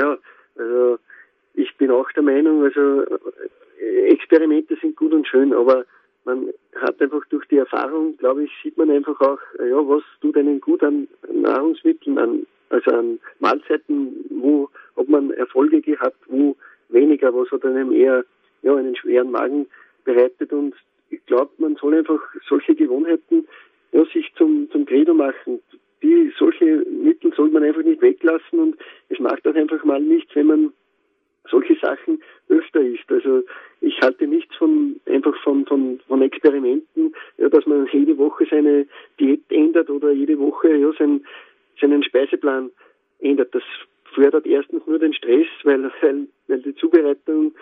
Ja, 0.00 0.16
also 0.56 0.98
ich 1.52 1.76
bin 1.76 1.90
auch 1.90 2.10
der 2.12 2.22
Meinung, 2.22 2.64
also 2.64 3.04
Experimente 4.06 4.76
sind 4.80 4.96
gut 4.96 5.12
und 5.12 5.28
schön, 5.28 5.52
aber 5.52 5.84
man 6.24 6.48
hat 6.80 7.00
einfach 7.02 7.24
durch 7.28 7.46
die 7.48 7.58
Erfahrung, 7.58 8.16
glaube 8.16 8.44
ich, 8.44 8.50
sieht 8.62 8.78
man 8.78 8.90
einfach 8.90 9.20
auch, 9.20 9.38
ja, 9.58 9.76
was 9.86 10.02
tut 10.22 10.38
einen 10.38 10.58
gut 10.62 10.82
an 10.82 11.06
Nahrungsmitteln, 11.30 12.18
an 12.18 12.46
also 12.70 12.90
an 12.90 13.18
Mahlzeiten, 13.40 14.14
wo 14.30 14.68
ob 14.96 15.08
man 15.08 15.30
Erfolge 15.32 15.80
gehabt, 15.80 16.18
wo 16.28 16.56
weniger, 17.28 17.34
was 17.34 17.50
hat 17.50 17.64
einem 17.64 17.92
eher 17.92 18.24
ja, 18.62 18.74
einen 18.74 18.96
schweren 18.96 19.30
Magen 19.30 19.66
bereitet 20.04 20.52
und 20.52 20.74
ich 21.10 21.24
glaube, 21.26 21.50
man 21.58 21.76
soll 21.76 21.94
einfach 21.94 22.20
solche 22.48 22.74
Gewohnheiten 22.74 23.46
ja, 23.92 24.04
sich 24.06 24.30
zum, 24.36 24.68
zum 24.70 24.84
Credo 24.84 25.14
machen. 25.14 25.60
Die, 26.02 26.32
solche 26.38 26.84
Mittel 26.90 27.32
soll 27.34 27.48
man 27.48 27.64
einfach 27.64 27.82
nicht 27.82 28.02
weglassen 28.02 28.58
und 28.58 28.76
es 29.08 29.18
macht 29.18 29.46
auch 29.46 29.54
einfach 29.54 29.82
mal 29.84 30.00
nichts, 30.00 30.34
wenn 30.34 30.46
man 30.46 30.72
solche 31.50 31.76
Sachen 31.76 32.22
öfter 32.48 32.80
isst. 32.80 33.10
Also 33.10 33.42
ich 33.80 33.98
halte 34.02 34.26
nichts 34.26 34.54
von 34.56 35.00
einfach 35.06 35.34
von, 35.42 35.64
von, 35.64 35.98
von 36.06 36.22
Experimenten, 36.22 37.14
ja, 37.38 37.48
dass 37.48 37.64
man 37.66 37.88
jede 37.90 38.18
Woche 38.18 38.46
seine 38.50 38.86
Diät 39.18 39.40
ändert 39.48 39.88
oder 39.88 40.10
jede 40.10 40.38
Woche 40.38 40.76
ja, 40.76 40.92
sein, 40.98 41.24
seinen 41.80 42.02
Speiseplan 42.02 42.70
ändert. 43.20 43.54
Das 43.54 43.62
fördert 44.18 44.46
erstens 44.46 44.86
nur 44.86 44.98
den 44.98 45.14
Stress, 45.14 45.46
weil, 45.64 45.90
weil, 46.00 46.26
weil 46.48 46.62
die 46.62 46.74
Zubereitung 46.74 47.54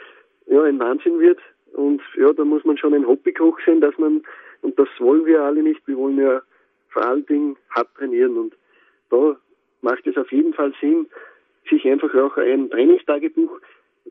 ja 0.47 0.63
ein 0.63 0.79
Wahnsinn 0.79 1.21
wird. 1.21 1.39
Und 1.73 2.01
ja, 2.17 2.33
da 2.33 2.45
muss 2.45 2.65
man 2.65 2.79
schon 2.79 2.95
ein 2.95 3.07
Hobbykoch 3.07 3.59
sein, 3.67 3.81
dass 3.81 3.97
man, 3.99 4.23
und 4.63 4.79
das 4.79 4.89
wollen 4.99 5.27
wir 5.27 5.43
alle 5.43 5.63
nicht, 5.63 5.87
wir 5.87 5.97
wollen 5.97 6.19
ja 6.19 6.41
vor 6.89 7.05
allen 7.05 7.27
Dingen 7.27 7.57
hart 7.71 7.95
trainieren. 7.95 8.37
Und 8.39 8.55
da 9.11 9.37
macht 9.83 10.07
es 10.07 10.17
auf 10.17 10.33
jeden 10.33 10.55
Fall 10.55 10.73
Sinn, 10.81 11.07
sich 11.69 11.85
einfach 11.87 12.15
auch 12.15 12.37
ein 12.37 12.71
Trainingstagebuch, 12.71 13.61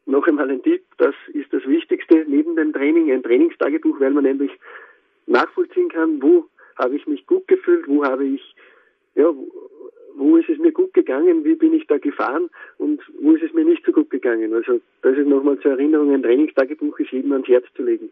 noch 0.05 0.27
einmal 0.27 0.51
ein 0.51 0.61
Tipp, 0.61 0.83
das 0.97 1.15
ist 1.33 1.51
das 1.51 1.65
Wichtigste 1.65 2.25
neben 2.27 2.55
dem 2.55 2.73
Training, 2.73 3.11
ein 3.11 3.23
Trainingstagebuch, 3.23 3.99
weil 3.99 4.11
man 4.11 4.25
nämlich 4.25 4.51
nachvollziehen 5.25 5.89
kann, 5.89 6.21
wo 6.21 6.45
habe 6.75 6.95
ich 6.95 7.07
mich 7.07 7.25
gut 7.25 7.47
gefühlt, 7.47 7.87
wo 7.87 8.03
habe 8.03 8.25
ich, 8.25 8.55
ja, 9.15 9.33
wo 10.17 10.37
ist 10.37 10.49
es 10.49 10.57
mir 10.59 10.71
gut 10.71 10.93
gegangen, 10.93 11.43
wie 11.43 11.55
bin 11.55 11.73
ich 11.73 11.87
da 11.87 11.97
gefahren 11.97 12.49
und 12.77 13.01
wo 13.21 13.33
ist 13.33 13.43
es 13.43 13.53
mir 13.53 13.65
nicht 13.65 13.85
so 13.85 13.91
gut 13.91 14.09
gegangen. 14.09 14.53
Also 14.53 14.79
das 15.01 15.17
ist 15.17 15.27
nochmal 15.27 15.59
zur 15.59 15.71
Erinnerung, 15.71 16.13
ein 16.13 16.23
Trainingstagebuch 16.23 16.97
ist 16.99 17.11
jedem 17.11 17.31
ans 17.33 17.47
Herz 17.47 17.65
zu 17.75 17.83
legen. 17.83 18.09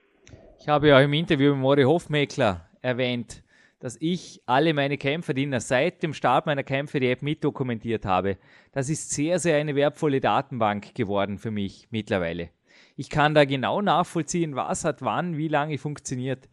Ich 0.59 0.67
habe 0.67 0.87
ja 0.87 0.97
auch 0.97 1.03
im 1.03 1.13
Interview 1.13 1.53
mit 1.53 1.61
Mori 1.61 1.83
Hofmeckler 1.83 2.69
erwähnt, 2.81 3.43
dass 3.79 3.97
ich 3.99 4.41
alle 4.45 4.73
meine 4.73 4.97
Kämpferdiener 4.97 5.59
seit 5.59 6.03
dem 6.03 6.13
Start 6.13 6.45
meiner 6.45 6.63
Kämpfe 6.63 6.99
die 6.99 7.09
App 7.09 7.21
mitdokumentiert 7.21 8.05
habe. 8.05 8.37
Das 8.71 8.89
ist 8.89 9.11
sehr, 9.11 9.39
sehr 9.39 9.57
eine 9.57 9.75
wertvolle 9.75 10.21
Datenbank 10.21 10.95
geworden 10.95 11.37
für 11.37 11.51
mich 11.51 11.87
mittlerweile. 11.91 12.49
Ich 12.95 13.09
kann 13.09 13.33
da 13.33 13.43
genau 13.43 13.81
nachvollziehen, 13.81 14.55
was 14.55 14.85
hat 14.85 15.01
wann, 15.01 15.37
wie 15.37 15.47
lange 15.47 15.77
funktioniert. 15.77 16.47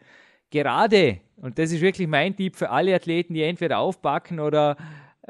Gerade, 0.51 1.21
und 1.37 1.59
das 1.59 1.71
ist 1.71 1.81
wirklich 1.81 2.09
mein 2.09 2.35
Tipp 2.35 2.57
für 2.57 2.71
alle 2.71 2.95
Athleten, 2.95 3.35
die 3.35 3.43
entweder 3.43 3.79
aufbacken 3.79 4.41
oder 4.41 4.77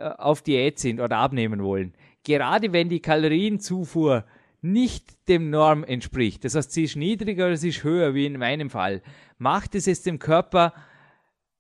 auf 0.00 0.42
Diät 0.42 0.78
sind 0.78 1.00
oder 1.00 1.18
abnehmen 1.18 1.62
wollen, 1.62 1.94
gerade 2.24 2.72
wenn 2.72 2.88
die 2.88 3.00
Kalorienzufuhr 3.00 4.24
nicht 4.62 5.28
dem 5.28 5.50
Norm 5.50 5.84
entspricht, 5.84 6.44
das 6.44 6.54
heißt, 6.54 6.72
sie 6.72 6.84
ist 6.84 6.96
niedriger 6.96 7.46
oder 7.46 7.56
sie 7.56 7.70
ist 7.70 7.84
höher, 7.84 8.14
wie 8.14 8.26
in 8.26 8.38
meinem 8.38 8.70
Fall, 8.70 9.02
macht 9.38 9.74
es 9.74 9.86
es 9.86 10.02
dem 10.02 10.18
Körper 10.18 10.74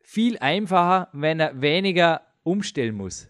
viel 0.02 0.38
einfacher, 0.38 1.08
wenn 1.12 1.40
er 1.40 1.60
weniger 1.60 2.22
umstellen 2.42 2.96
muss. 2.96 3.28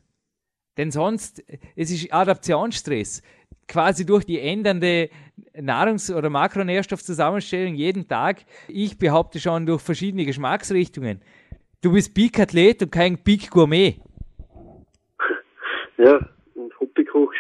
Denn 0.77 0.91
sonst, 0.91 1.45
es 1.77 1.91
ist 1.91 2.13
Adaptionsstress. 2.13 3.23
Quasi 3.69 4.07
durch 4.07 4.25
die 4.25 4.41
ändernde 4.41 5.11
Nahrungs- 5.55 6.11
oder 6.11 6.31
Makronährstoffzusammenstellung 6.31 7.75
jeden 7.75 8.09
Tag. 8.09 8.45
Ich 8.67 8.97
behaupte 8.97 9.39
schon 9.39 9.67
durch 9.67 9.83
verschiedene 9.83 10.25
Geschmacksrichtungen. 10.25 11.21
Du 11.83 11.93
bist 11.93 12.15
Peak-Athlet 12.15 12.83
und 12.83 12.93
kein 12.93 13.19
Peak-Gourmet. 13.19 14.01
Ja, 16.03 16.19
und 16.55 16.79
Hobbykochs 16.81 17.37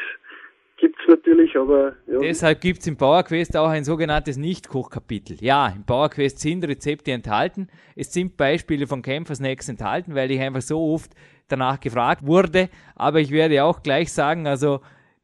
gibt 0.77 0.97
es 1.01 1.09
natürlich, 1.09 1.57
aber. 1.57 1.95
Ja. 2.07 2.19
Deshalb 2.21 2.61
gibt 2.61 2.81
es 2.81 2.87
im 2.87 2.97
PowerQuest 2.97 3.57
auch 3.57 3.69
ein 3.69 3.85
sogenanntes 3.85 4.37
Nicht-Kochkapitel. 4.37 5.39
Ja, 5.41 5.69
im 5.69 5.85
PowerQuest 5.85 6.39
sind 6.39 6.65
Rezepte 6.65 7.13
enthalten. 7.13 7.69
Es 7.97 8.13
sind 8.13 8.37
Beispiele 8.37 8.87
von 8.87 9.03
Kämpfersnacks 9.03 9.69
enthalten, 9.69 10.15
weil 10.15 10.31
ich 10.31 10.41
einfach 10.41 10.63
so 10.63 10.79
oft 10.93 11.13
danach 11.49 11.81
gefragt 11.81 12.27
wurde. 12.27 12.69
Aber 12.97 13.21
ich 13.21 13.31
werde 13.31 13.65
auch 13.65 13.83
gleich 13.83 14.13
sagen, 14.13 14.47
also 14.47 14.81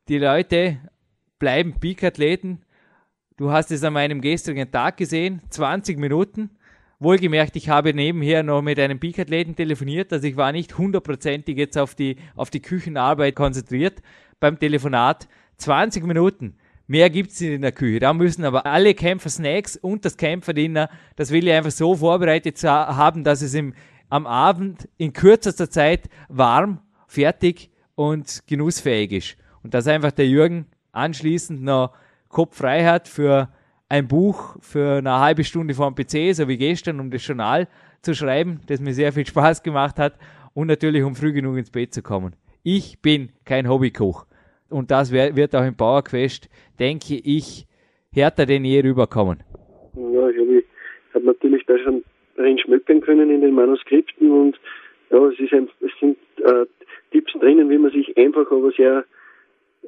die 0.09 0.19
Leute 0.19 0.79
bleiben 1.39 1.75
Peak-Athleten. 1.79 2.63
Du 3.37 3.51
hast 3.51 3.71
es 3.71 3.85
an 3.85 3.93
meinem 3.93 4.23
gestrigen 4.23 4.71
Tag 4.71 4.97
gesehen, 4.97 5.43
20 5.51 5.99
Minuten. 5.99 6.56
Wohlgemerkt, 6.99 7.57
ich 7.57 7.69
habe 7.69 7.93
nebenher 7.93 8.43
noch 8.43 8.63
mit 8.63 8.79
einem 8.79 8.99
Peak-Athleten 8.99 9.55
telefoniert, 9.55 10.13
also 10.15 10.27
ich 10.27 10.37
war 10.37 10.51
nicht 10.53 10.79
hundertprozentig 10.79 11.59
jetzt 11.59 11.77
auf 11.77 11.95
die, 11.95 12.17
auf 12.35 12.49
die 12.49 12.63
Küchenarbeit 12.63 13.35
konzentriert 13.35 14.01
beim 14.41 14.59
Telefonat. 14.59 15.29
20 15.59 16.05
Minuten. 16.05 16.57
Mehr 16.87 17.11
gibt 17.11 17.33
es 17.33 17.41
nicht 17.41 17.53
in 17.53 17.63
der 17.63 17.73
Küche. 17.73 17.99
Da 17.99 18.13
müssen 18.13 18.45
aber 18.45 18.65
alle 18.65 18.95
Kämpfer 18.95 19.29
Snacks 19.29 19.77
und 19.77 20.05
das 20.05 20.17
Kämpferdiener, 20.17 20.89
das 21.17 21.31
will 21.31 21.47
ich 21.47 21.53
einfach 21.53 21.71
so 21.71 21.97
vorbereitet 21.97 22.63
haben, 22.63 23.25
dass 23.25 23.43
es 23.43 23.55
im, 23.55 23.75
am 24.09 24.27
Abend 24.27 24.89
in 24.97 25.13
kürzester 25.13 25.69
Zeit 25.69 26.09
warm, 26.29 26.81
fertig 27.09 27.71
und 27.95 28.43
genussfähig 28.47 29.13
ist. 29.13 29.37
Und 29.63 29.75
dass 29.75 29.87
einfach 29.87 30.13
der 30.13 30.29
Jürgen 30.29 30.67
anschließend 30.93 31.63
noch 31.63 31.93
Kopf 32.29 32.57
frei 32.57 32.85
hat 32.85 33.09
für 33.09 33.49
ein 33.89 34.09
Buch 34.09 34.57
für 34.61 34.99
eine 34.99 35.21
halbe 35.21 35.45
Stunde 35.45 35.75
vor 35.75 35.91
dem 35.91 35.95
PC, 35.95 36.35
so 36.35 36.49
wie 36.49 36.57
gestern, 36.57 37.01
um 37.01 37.11
das 37.11 37.27
Journal 37.27 37.69
zu 38.03 38.15
schreiben, 38.15 38.61
das 38.67 38.81
mir 38.81 38.93
sehr 38.93 39.13
viel 39.13 39.27
Spaß 39.27 39.63
gemacht 39.63 39.99
hat 39.99 40.15
und 40.55 40.67
natürlich 40.67 41.03
um 41.03 41.15
früh 41.15 41.33
genug 41.33 41.57
ins 41.57 41.71
Bett 41.71 41.95
zu 41.95 42.03
kommen. 42.03 42.35
Ich 42.63 43.01
bin 43.01 43.31
kein 43.45 43.69
Hobbykoch 43.69 44.27
und 44.71 44.91
das 44.91 45.13
wird 45.13 45.55
auch 45.55 45.65
im 45.65 45.77
Bauerquest, 45.77 46.49
denke 46.81 47.15
ich, 47.23 47.67
härter 48.13 48.47
denn 48.47 48.65
je 48.65 48.81
rüberkommen. 48.81 49.43
Ja, 49.95 50.29
ich 50.29 50.39
habe 50.39 50.65
hab 51.15 51.23
natürlich 51.23 51.65
da 51.67 51.79
schon 51.79 52.03
rein 52.37 52.59
schmökern 52.59 53.01
können 53.01 53.31
in 53.31 53.41
den 53.41 53.55
Manuskripten 53.55 54.31
und 54.31 54.59
ja, 55.11 55.25
es, 55.29 55.39
ist 55.39 55.53
ein, 55.53 55.69
es 55.81 55.93
sind 56.01 56.19
äh, 56.39 56.67
Tipps 57.13 57.33
drinnen, 57.35 57.71
wie 57.71 57.79
man 57.79 57.93
sich 57.93 58.17
einfach, 58.17 58.51
aber 58.51 58.73
sehr, 58.73 59.05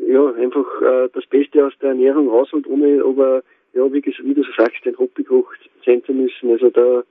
ja, 0.07 0.33
einfach 0.35 0.67
äh, 0.83 1.09
das 1.13 1.27
Beste 1.27 1.67
aus 1.67 1.73
der 1.83 1.91
Ernährung 1.91 2.29
rausholt, 2.29 2.67
ohne 2.69 3.03
aber, 3.05 3.43
ja, 3.79 3.93
wie, 3.93 4.03
wie 4.03 4.35
du 4.35 4.43
so 4.43 4.51
sagst, 4.57 4.85
ein 4.87 4.99
Hobbykoch 4.99 5.53
sein 5.87 6.03
zu 6.05 6.13
müssen. 6.13 6.51
Also 6.51 6.71
da, 6.71 7.03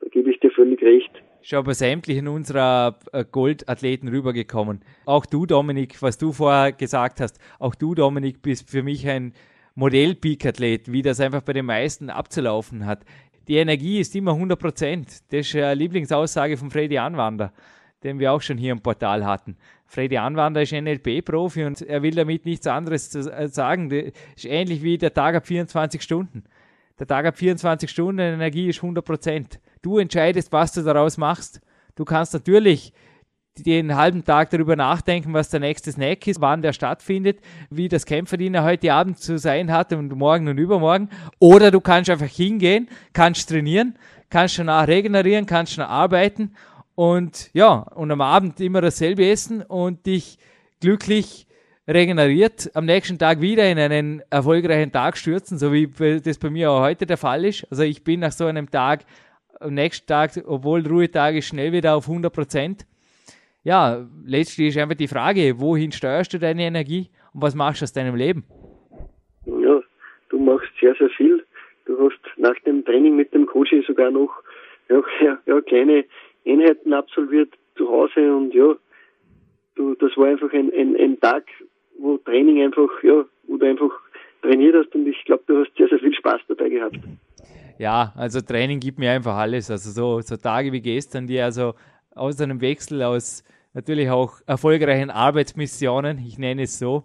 da 0.00 0.08
gebe 0.10 0.30
ich 0.30 0.40
dir 0.40 0.50
völlig 0.50 0.82
recht. 0.82 1.10
Schon 1.42 1.64
bei 1.64 1.74
sämtlichen 1.74 2.26
unserer 2.26 2.98
äh, 3.12 3.24
Goldathleten 3.30 4.08
rübergekommen. 4.08 4.80
Auch 5.04 5.26
du, 5.26 5.46
Dominik, 5.46 6.00
was 6.02 6.18
du 6.18 6.32
vorher 6.32 6.72
gesagt 6.72 7.20
hast, 7.20 7.38
auch 7.58 7.74
du, 7.74 7.94
Dominik, 7.94 8.42
bist 8.42 8.70
für 8.70 8.82
mich 8.82 9.06
ein 9.06 9.32
Modell-Peak-Athlet, 9.74 10.90
wie 10.90 11.02
das 11.02 11.20
einfach 11.20 11.42
bei 11.42 11.52
den 11.52 11.66
meisten 11.66 12.08
abzulaufen 12.08 12.86
hat. 12.86 13.04
Die 13.46 13.56
Energie 13.56 14.00
ist 14.00 14.16
immer 14.16 14.32
100 14.32 14.58
Prozent. 14.58 15.08
Das 15.30 15.46
ist 15.46 15.54
eine 15.54 15.74
Lieblingsaussage 15.74 16.56
von 16.56 16.70
Freddy 16.70 16.98
Anwander 16.98 17.52
den 18.06 18.18
wir 18.18 18.32
auch 18.32 18.40
schon 18.40 18.58
hier 18.58 18.72
im 18.72 18.80
Portal 18.80 19.24
hatten. 19.24 19.56
Freddy 19.86 20.18
Anwander 20.18 20.62
ist 20.62 20.72
NLP-Profi 20.72 21.64
und 21.64 21.82
er 21.82 22.02
will 22.02 22.14
damit 22.14 22.44
nichts 22.44 22.66
anderes 22.66 23.14
äh, 23.14 23.48
sagen. 23.48 23.88
Das 23.88 24.12
ist 24.36 24.44
ähnlich 24.44 24.82
wie 24.82 24.98
der 24.98 25.14
Tag 25.14 25.34
ab 25.34 25.46
24 25.46 26.02
Stunden. 26.02 26.44
Der 26.98 27.06
Tag 27.06 27.26
ab 27.26 27.36
24 27.36 27.90
Stunden 27.90 28.18
Energie 28.20 28.68
ist 28.68 28.78
100 28.78 29.04
Prozent. 29.04 29.60
Du 29.82 29.98
entscheidest, 29.98 30.52
was 30.52 30.72
du 30.72 30.82
daraus 30.82 31.18
machst. 31.18 31.60
Du 31.94 32.04
kannst 32.04 32.32
natürlich 32.32 32.92
den 33.58 33.96
halben 33.96 34.24
Tag 34.24 34.50
darüber 34.50 34.76
nachdenken, 34.76 35.32
was 35.32 35.48
der 35.48 35.60
nächste 35.60 35.92
Snack 35.92 36.26
ist, 36.26 36.40
wann 36.40 36.62
der 36.62 36.72
stattfindet, 36.72 37.40
wie 37.70 37.88
das 37.88 38.04
Kämpferdiener 38.04 38.64
heute 38.64 38.92
Abend 38.92 39.18
zu 39.18 39.38
sein 39.38 39.72
hat 39.72 39.92
und 39.92 40.14
morgen 40.14 40.48
und 40.48 40.58
übermorgen. 40.58 41.08
Oder 41.38 41.70
du 41.70 41.80
kannst 41.80 42.10
einfach 42.10 42.26
hingehen, 42.26 42.88
kannst 43.12 43.48
trainieren, 43.48 43.96
kannst 44.28 44.58
danach 44.58 44.88
regenerieren, 44.88 45.46
kannst 45.46 45.78
danach 45.78 45.90
arbeiten 45.90 46.52
und 46.96 47.50
ja, 47.52 47.86
und 47.94 48.10
am 48.10 48.22
Abend 48.22 48.58
immer 48.60 48.80
dasselbe 48.80 49.28
essen 49.28 49.62
und 49.62 50.06
dich 50.06 50.38
glücklich 50.80 51.46
regeneriert, 51.86 52.70
am 52.74 52.86
nächsten 52.86 53.18
Tag 53.18 53.40
wieder 53.40 53.70
in 53.70 53.78
einen 53.78 54.22
erfolgreichen 54.30 54.90
Tag 54.90 55.16
stürzen, 55.16 55.58
so 55.58 55.72
wie 55.72 55.86
das 56.20 56.38
bei 56.38 56.50
mir 56.50 56.72
auch 56.72 56.80
heute 56.80 57.06
der 57.06 57.18
Fall 57.18 57.44
ist. 57.44 57.66
Also 57.70 57.84
ich 57.84 58.02
bin 58.02 58.20
nach 58.20 58.32
so 58.32 58.46
einem 58.46 58.70
Tag, 58.70 59.04
am 59.60 59.74
nächsten 59.74 60.06
Tag, 60.06 60.32
obwohl 60.46 60.86
Ruhetag 60.86 61.34
ist, 61.36 61.46
schnell 61.46 61.72
wieder 61.72 61.94
auf 61.94 62.08
100 62.08 62.32
Prozent. 62.32 62.86
Ja, 63.62 64.06
letztlich 64.24 64.68
ist 64.68 64.78
einfach 64.78 64.96
die 64.96 65.08
Frage, 65.08 65.60
wohin 65.60 65.92
steuerst 65.92 66.32
du 66.32 66.38
deine 66.38 66.62
Energie 66.62 67.10
und 67.34 67.42
was 67.42 67.54
machst 67.54 67.82
du 67.82 67.84
aus 67.84 67.92
deinem 67.92 68.16
Leben? 68.16 68.44
Ja, 69.44 69.80
du 70.30 70.38
machst 70.38 70.68
sehr, 70.80 70.94
sehr 70.98 71.10
viel. 71.10 71.44
Du 71.84 71.98
hast 72.00 72.20
nach 72.38 72.58
dem 72.64 72.84
Training 72.84 73.16
mit 73.16 73.32
dem 73.34 73.46
Coach 73.46 73.74
sogar 73.86 74.10
noch 74.10 74.30
ja, 74.88 75.38
ja, 75.46 75.60
kleine 75.62 76.04
Einheiten 76.46 76.92
absolviert 76.92 77.52
zu 77.76 77.88
Hause 77.88 78.34
und 78.34 78.54
ja, 78.54 78.74
du, 79.74 79.94
das 79.96 80.16
war 80.16 80.28
einfach 80.28 80.52
ein, 80.52 80.72
ein, 80.72 80.96
ein 80.96 81.20
Tag, 81.20 81.44
wo 81.98 82.16
Training 82.18 82.62
einfach, 82.62 82.88
ja, 83.02 83.24
wo 83.46 83.56
du 83.56 83.66
einfach 83.66 83.90
trainiert 84.42 84.74
hast 84.76 84.94
und 84.94 85.06
ich 85.06 85.24
glaube, 85.24 85.44
du 85.46 85.60
hast 85.60 85.76
sehr, 85.76 85.88
sehr 85.88 85.98
viel 85.98 86.14
Spaß 86.14 86.40
dabei 86.48 86.68
gehabt. 86.68 86.98
Ja, 87.78 88.12
also 88.16 88.40
Training 88.40 88.80
gibt 88.80 88.98
mir 88.98 89.10
einfach 89.10 89.36
alles. 89.36 89.70
Also 89.70 89.90
so, 89.90 90.20
so 90.20 90.36
Tage 90.36 90.72
wie 90.72 90.80
gestern, 90.80 91.26
die 91.26 91.40
also 91.40 91.74
aus 92.14 92.40
einem 92.40 92.60
Wechsel 92.60 93.02
aus 93.02 93.44
natürlich 93.74 94.08
auch 94.08 94.40
erfolgreichen 94.46 95.10
Arbeitsmissionen, 95.10 96.18
ich 96.18 96.38
nenne 96.38 96.62
es 96.62 96.78
so, 96.78 97.04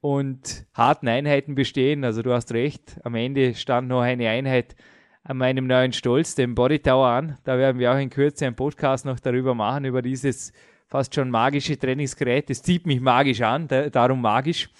und 0.00 0.64
harten 0.72 1.08
Einheiten 1.08 1.56
bestehen. 1.56 2.04
Also 2.04 2.22
du 2.22 2.32
hast 2.32 2.52
recht, 2.52 3.00
am 3.02 3.16
Ende 3.16 3.54
stand 3.54 3.88
noch 3.88 4.02
eine 4.02 4.28
Einheit 4.28 4.76
an 5.28 5.38
meinem 5.38 5.66
neuen 5.66 5.92
Stolz, 5.92 6.36
dem 6.36 6.54
Body 6.54 6.78
Tower, 6.78 7.08
an. 7.08 7.38
Da 7.42 7.58
werden 7.58 7.80
wir 7.80 7.92
auch 7.92 7.98
in 7.98 8.10
Kürze 8.10 8.46
einen 8.46 8.54
Podcast 8.54 9.04
noch 9.04 9.18
darüber 9.18 9.54
machen, 9.54 9.84
über 9.84 10.00
dieses 10.00 10.52
fast 10.86 11.16
schon 11.16 11.30
magische 11.30 11.76
Trainingsgerät. 11.76 12.48
Das 12.48 12.62
zieht 12.62 12.86
mich 12.86 13.00
magisch 13.00 13.40
an, 13.40 13.66
da, 13.66 13.90
darum 13.90 14.20
magisch. 14.20 14.70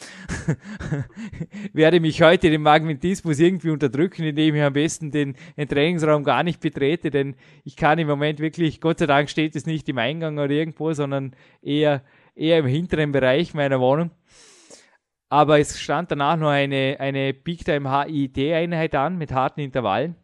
werde 1.72 1.98
mich 1.98 2.22
heute 2.22 2.48
den 2.48 2.62
Magnetismus 2.62 3.40
irgendwie 3.40 3.70
unterdrücken, 3.70 4.22
indem 4.22 4.54
ich 4.54 4.62
am 4.62 4.72
besten 4.72 5.10
den, 5.10 5.34
den, 5.56 5.68
Trainingsraum 5.68 6.22
gar 6.22 6.44
nicht 6.44 6.60
betrete, 6.60 7.10
denn 7.10 7.34
ich 7.64 7.74
kann 7.74 7.98
im 7.98 8.06
Moment 8.06 8.38
wirklich, 8.38 8.80
Gott 8.80 9.00
sei 9.00 9.06
Dank 9.06 9.28
steht 9.28 9.56
es 9.56 9.66
nicht 9.66 9.88
im 9.88 9.98
Eingang 9.98 10.38
oder 10.38 10.50
irgendwo, 10.50 10.92
sondern 10.92 11.34
eher, 11.60 12.04
eher 12.36 12.58
im 12.58 12.66
hinteren 12.66 13.10
Bereich 13.10 13.52
meiner 13.52 13.80
Wohnung. 13.80 14.12
Aber 15.28 15.58
es 15.58 15.80
stand 15.80 16.12
danach 16.12 16.36
noch 16.36 16.50
eine, 16.50 16.98
eine 17.00 17.34
Big 17.34 17.64
Time 17.64 17.90
HIT-Einheit 17.90 18.94
an 18.94 19.18
mit 19.18 19.32
harten 19.32 19.58
Intervallen 19.58 20.14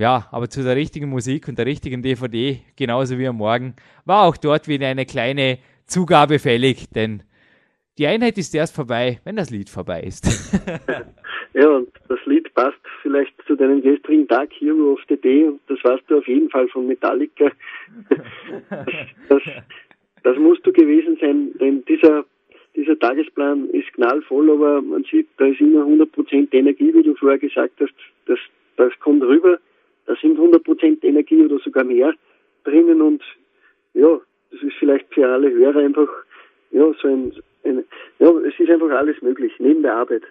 ja, 0.00 0.26
aber 0.32 0.48
zu 0.48 0.62
der 0.62 0.76
richtigen 0.76 1.10
Musik 1.10 1.46
und 1.46 1.58
der 1.58 1.66
richtigen 1.66 2.00
DVD, 2.02 2.60
genauso 2.74 3.18
wie 3.18 3.26
am 3.26 3.36
Morgen, 3.36 3.74
war 4.06 4.26
auch 4.26 4.38
dort 4.38 4.66
wieder 4.66 4.86
eine 4.86 5.04
kleine 5.04 5.58
Zugabe 5.86 6.38
fällig, 6.38 6.88
denn 6.94 7.22
die 7.98 8.06
Einheit 8.06 8.38
ist 8.38 8.54
erst 8.54 8.74
vorbei, 8.74 9.20
wenn 9.24 9.36
das 9.36 9.50
Lied 9.50 9.68
vorbei 9.68 10.00
ist. 10.00 10.24
ja, 11.52 11.68
und 11.68 11.90
das 12.08 12.18
Lied 12.24 12.52
passt 12.54 12.80
vielleicht 13.02 13.34
zu 13.46 13.56
deinem 13.56 13.82
gestrigen 13.82 14.26
Tag 14.26 14.48
Hero 14.58 14.94
of 14.94 15.00
the 15.10 15.18
Day 15.18 15.44
und 15.44 15.60
das 15.68 15.78
warst 15.84 16.04
du 16.08 16.16
auf 16.16 16.26
jeden 16.26 16.48
Fall 16.48 16.66
von 16.68 16.86
Metallica. 16.86 17.50
das, 18.08 18.18
das, 19.28 19.42
das 20.22 20.38
musst 20.38 20.66
du 20.66 20.72
gewesen 20.72 21.18
sein, 21.20 21.50
denn 21.60 21.84
dieser, 21.84 22.24
dieser 22.74 22.98
Tagesplan 22.98 23.68
ist 23.68 23.92
knallvoll, 23.92 24.50
aber 24.50 24.80
man 24.80 25.04
sieht, 25.04 25.28
da 25.36 25.44
ist 25.44 25.60
immer 25.60 25.84
100% 25.84 26.54
Energie, 26.54 26.94
wie 26.94 27.02
du 27.02 27.14
vorher 27.16 27.38
gesagt 27.38 27.74
hast, 27.80 27.92
das, 28.24 28.38
das 28.78 28.98
kommt 29.00 29.22
rüber 29.22 29.58
da 30.10 30.16
sind 30.20 30.36
100% 30.36 31.04
Energie 31.04 31.44
oder 31.44 31.60
sogar 31.60 31.84
mehr 31.84 32.12
drinnen 32.64 33.00
und 33.00 33.22
ja, 33.94 34.18
das 34.50 34.60
ist 34.60 34.74
vielleicht 34.80 35.06
für 35.14 35.28
alle 35.28 35.48
Hörer 35.50 35.78
einfach, 35.78 36.08
ja, 36.72 36.92
so 37.00 37.06
ein, 37.06 37.32
ein 37.64 37.84
ja, 38.18 38.28
es 38.40 38.58
ist 38.58 38.68
einfach 38.68 38.90
alles 38.90 39.22
möglich, 39.22 39.52
neben 39.60 39.82
der 39.82 39.94
Arbeit. 39.94 40.22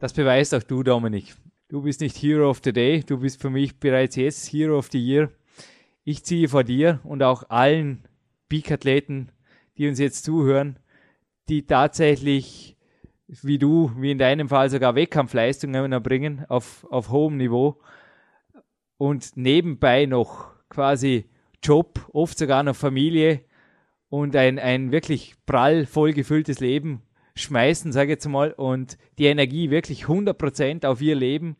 Das 0.00 0.12
beweist 0.12 0.54
auch 0.54 0.62
du, 0.62 0.82
Dominik. 0.82 1.32
Du 1.70 1.80
bist 1.82 2.02
nicht 2.02 2.14
Hero 2.18 2.50
of 2.50 2.60
the 2.62 2.74
Day, 2.74 3.02
du 3.08 3.18
bist 3.18 3.40
für 3.40 3.48
mich 3.48 3.80
bereits 3.80 4.16
jetzt 4.16 4.52
Hero 4.52 4.76
of 4.76 4.88
the 4.92 4.98
Year. 4.98 5.30
Ich 6.04 6.22
ziehe 6.22 6.48
vor 6.48 6.62
dir 6.62 7.00
und 7.04 7.22
auch 7.22 7.48
allen 7.48 8.04
Peak-Athleten, 8.50 9.30
die 9.78 9.88
uns 9.88 9.98
jetzt 9.98 10.26
zuhören, 10.26 10.78
die 11.48 11.66
tatsächlich, 11.66 12.76
wie 13.28 13.58
du, 13.58 13.92
wie 13.96 14.10
in 14.10 14.18
deinem 14.18 14.50
Fall 14.50 14.68
sogar 14.68 14.94
Wettkampfleistungen 14.94 15.92
erbringen 15.92 16.44
auf, 16.50 16.86
auf 16.90 17.08
hohem 17.08 17.38
Niveau, 17.38 17.78
und 18.98 19.36
nebenbei 19.36 20.06
noch 20.06 20.52
quasi 20.68 21.26
Job, 21.62 22.08
oft 22.12 22.38
sogar 22.38 22.62
noch 22.62 22.76
Familie 22.76 23.40
und 24.08 24.36
ein, 24.36 24.58
ein 24.58 24.92
wirklich 24.92 25.34
prall 25.46 25.86
vollgefülltes 25.86 26.60
Leben 26.60 27.02
schmeißen, 27.36 27.92
sage 27.92 28.12
ich 28.12 28.16
jetzt 28.16 28.28
mal, 28.28 28.52
und 28.52 28.96
die 29.18 29.26
Energie 29.26 29.70
wirklich 29.70 30.04
100% 30.04 30.86
auf 30.86 31.00
ihr 31.00 31.16
Leben, 31.16 31.56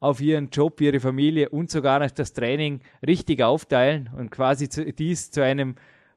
auf 0.00 0.20
ihren 0.20 0.50
Job, 0.50 0.80
ihre 0.80 1.00
Familie 1.00 1.48
und 1.50 1.70
sogar 1.70 2.00
noch 2.00 2.10
das 2.10 2.32
Training 2.32 2.80
richtig 3.06 3.42
aufteilen 3.42 4.10
und 4.16 4.30
quasi 4.30 4.68
zu, 4.68 4.92
dies 4.92 5.30
zu 5.30 5.42
einem 5.42 5.76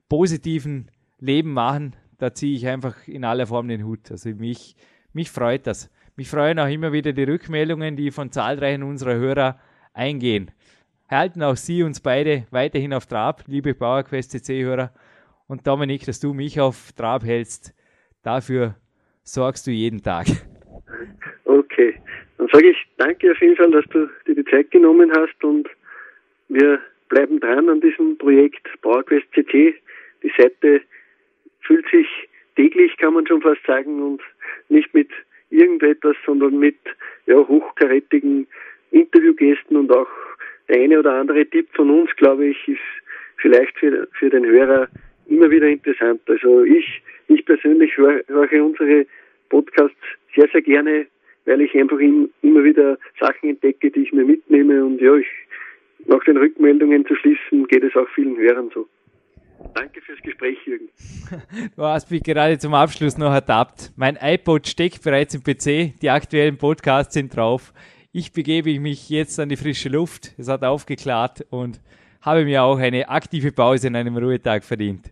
positiven 0.09 0.89
Leben 1.19 1.53
machen, 1.53 1.95
da 2.17 2.33
ziehe 2.33 2.55
ich 2.55 2.67
einfach 2.67 3.07
in 3.07 3.23
aller 3.23 3.47
Form 3.47 3.67
den 3.67 3.85
Hut. 3.85 4.09
Also 4.11 4.29
mich, 4.29 4.75
mich 5.13 5.29
freut 5.29 5.67
das. 5.67 5.89
Mich 6.15 6.29
freuen 6.29 6.59
auch 6.59 6.67
immer 6.67 6.91
wieder 6.91 7.13
die 7.13 7.23
Rückmeldungen, 7.23 7.95
die 7.95 8.09
von 8.09 8.31
zahlreichen 8.31 8.83
unserer 8.83 9.15
Hörer 9.15 9.59
eingehen. 9.97 10.51
Halten 11.09 11.41
auch 11.41 11.55
Sie 11.55 11.83
uns 11.83 11.99
beide 11.99 12.45
weiterhin 12.51 12.93
auf 12.93 13.07
Trab, 13.07 13.43
liebe 13.47 13.73
PowerQuest 13.73 14.31
CC-Hörer. 14.31 14.91
Und 15.47 15.65
Dominik, 15.65 16.05
dass 16.05 16.19
du 16.19 16.33
mich 16.33 16.59
auf 16.59 16.91
Trab 16.93 17.23
hältst, 17.23 17.73
dafür 18.23 18.75
sorgst 19.23 19.65
du 19.67 19.71
jeden 19.71 20.03
Tag. 20.03 20.27
Okay, 21.45 21.95
dann 22.37 22.47
sage 22.51 22.69
ich 22.71 22.77
danke 22.97 23.31
auf 23.31 23.41
jeden 23.41 23.55
Fall, 23.55 23.71
dass 23.71 23.85
du 23.85 24.09
dir 24.27 24.35
die 24.35 24.45
Zeit 24.45 24.71
genommen 24.71 25.11
hast 25.15 25.43
und 25.43 25.67
wir 26.49 26.79
bleiben 27.09 27.39
dran 27.39 27.69
an 27.69 27.81
diesem 27.81 28.17
Projekt 28.17 28.67
PowerQuest 28.81 29.27
CC. 29.33 29.75
Die 30.23 30.31
Seite 30.37 30.81
fühlt 31.61 31.85
sich 31.89 32.07
täglich, 32.55 32.97
kann 32.97 33.13
man 33.13 33.25
schon 33.27 33.41
fast 33.41 33.65
sagen, 33.65 34.01
und 34.01 34.21
nicht 34.69 34.93
mit 34.93 35.09
irgendetwas, 35.49 36.15
sondern 36.25 36.59
mit 36.59 36.77
ja, 37.25 37.35
hochkarätigen 37.35 38.47
Interviewgästen 38.91 39.77
und 39.77 39.91
auch 39.91 40.07
der 40.69 40.81
eine 40.81 40.99
oder 40.99 41.13
andere 41.13 41.45
Tipp 41.45 41.67
von 41.73 41.89
uns, 41.89 42.09
glaube 42.17 42.47
ich, 42.47 42.67
ist 42.67 42.79
vielleicht 43.37 43.77
für, 43.77 44.07
für 44.13 44.29
den 44.29 44.45
Hörer 44.45 44.87
immer 45.27 45.49
wieder 45.49 45.67
interessant. 45.67 46.21
Also 46.27 46.63
ich, 46.63 47.01
ich 47.27 47.45
persönlich 47.45 47.95
höre, 47.97 48.21
unsere 48.63 49.05
Podcasts 49.49 49.95
sehr, 50.35 50.47
sehr 50.51 50.61
gerne 50.61 51.07
weil 51.47 51.61
ich 51.61 51.73
einfach 51.75 51.97
immer 51.99 52.63
wieder 52.63 52.97
Sachen 53.19 53.49
entdecke, 53.49 53.89
die 53.89 54.01
ich 54.01 54.11
mir 54.11 54.25
mitnehme 54.25 54.85
und 54.85 55.01
ja, 55.01 55.15
ich, 55.15 55.25
nach 56.05 56.23
den 56.25 56.37
Rückmeldungen 56.37 57.05
zu 57.05 57.15
schließen, 57.15 57.65
geht 57.67 57.83
es 57.83 57.95
auch 57.95 58.07
vielen 58.13 58.37
Hörern 58.37 58.69
so. 58.73 58.87
Danke 59.73 60.01
fürs 60.01 60.21
Gespräch, 60.21 60.57
Jürgen. 60.65 60.89
Du 61.75 61.83
hast 61.83 62.11
mich 62.11 62.21
gerade 62.21 62.59
zum 62.59 62.73
Abschluss 62.73 63.17
noch 63.17 63.33
ertappt. 63.33 63.91
Mein 63.95 64.17
iPod 64.21 64.67
steckt 64.67 65.03
bereits 65.03 65.33
im 65.33 65.41
PC, 65.41 65.99
die 65.99 66.09
aktuellen 66.09 66.57
Podcasts 66.57 67.13
sind 67.13 67.35
drauf. 67.35 67.73
Ich 68.13 68.31
begebe 68.31 68.79
mich 68.79 69.09
jetzt 69.09 69.37
an 69.37 69.49
die 69.49 69.57
frische 69.57 69.89
Luft. 69.89 70.31
Es 70.37 70.47
hat 70.47 70.63
aufgeklärt 70.63 71.45
und 71.49 71.81
habe 72.21 72.45
mir 72.45 72.63
auch 72.63 72.77
eine 72.77 73.09
aktive 73.09 73.51
Pause 73.51 73.87
in 73.87 73.97
einem 73.97 74.15
Ruhetag 74.15 74.63
verdient. 74.63 75.11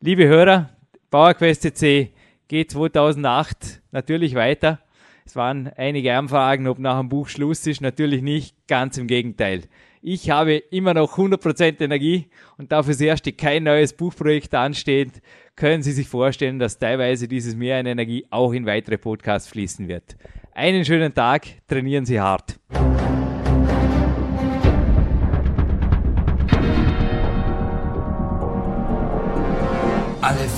Liebe 0.00 0.28
Hörer, 0.28 0.70
PowerQuest 1.10 1.76
C 1.76 2.12
geht 2.46 2.70
2008 2.70 3.82
natürlich 3.90 4.36
weiter. 4.36 4.78
Es 5.24 5.34
waren 5.34 5.72
einige 5.76 6.14
Anfragen, 6.14 6.68
ob 6.68 6.78
nach 6.78 7.00
dem 7.00 7.08
Buch 7.08 7.28
Schluss 7.28 7.66
ist. 7.66 7.80
Natürlich 7.80 8.22
nicht, 8.22 8.54
ganz 8.68 8.96
im 8.96 9.08
Gegenteil. 9.08 9.62
Ich 10.08 10.30
habe 10.30 10.54
immer 10.54 10.94
noch 10.94 11.18
100% 11.18 11.82
Energie 11.82 12.28
und 12.58 12.70
dafür 12.70 12.92
das 12.92 13.00
erste 13.00 13.32
kein 13.32 13.64
neues 13.64 13.92
Buchprojekt 13.92 14.54
ansteht, 14.54 15.20
können 15.56 15.82
Sie 15.82 15.90
sich 15.90 16.06
vorstellen, 16.06 16.60
dass 16.60 16.78
teilweise 16.78 17.26
dieses 17.26 17.56
Mehr 17.56 17.78
an 17.78 17.86
Energie 17.86 18.24
auch 18.30 18.52
in 18.52 18.66
weitere 18.66 18.98
Podcasts 18.98 19.48
fließen 19.48 19.88
wird. 19.88 20.16
Einen 20.54 20.84
schönen 20.84 21.12
Tag, 21.12 21.48
trainieren 21.66 22.06
Sie 22.06 22.20
hart. 22.20 22.60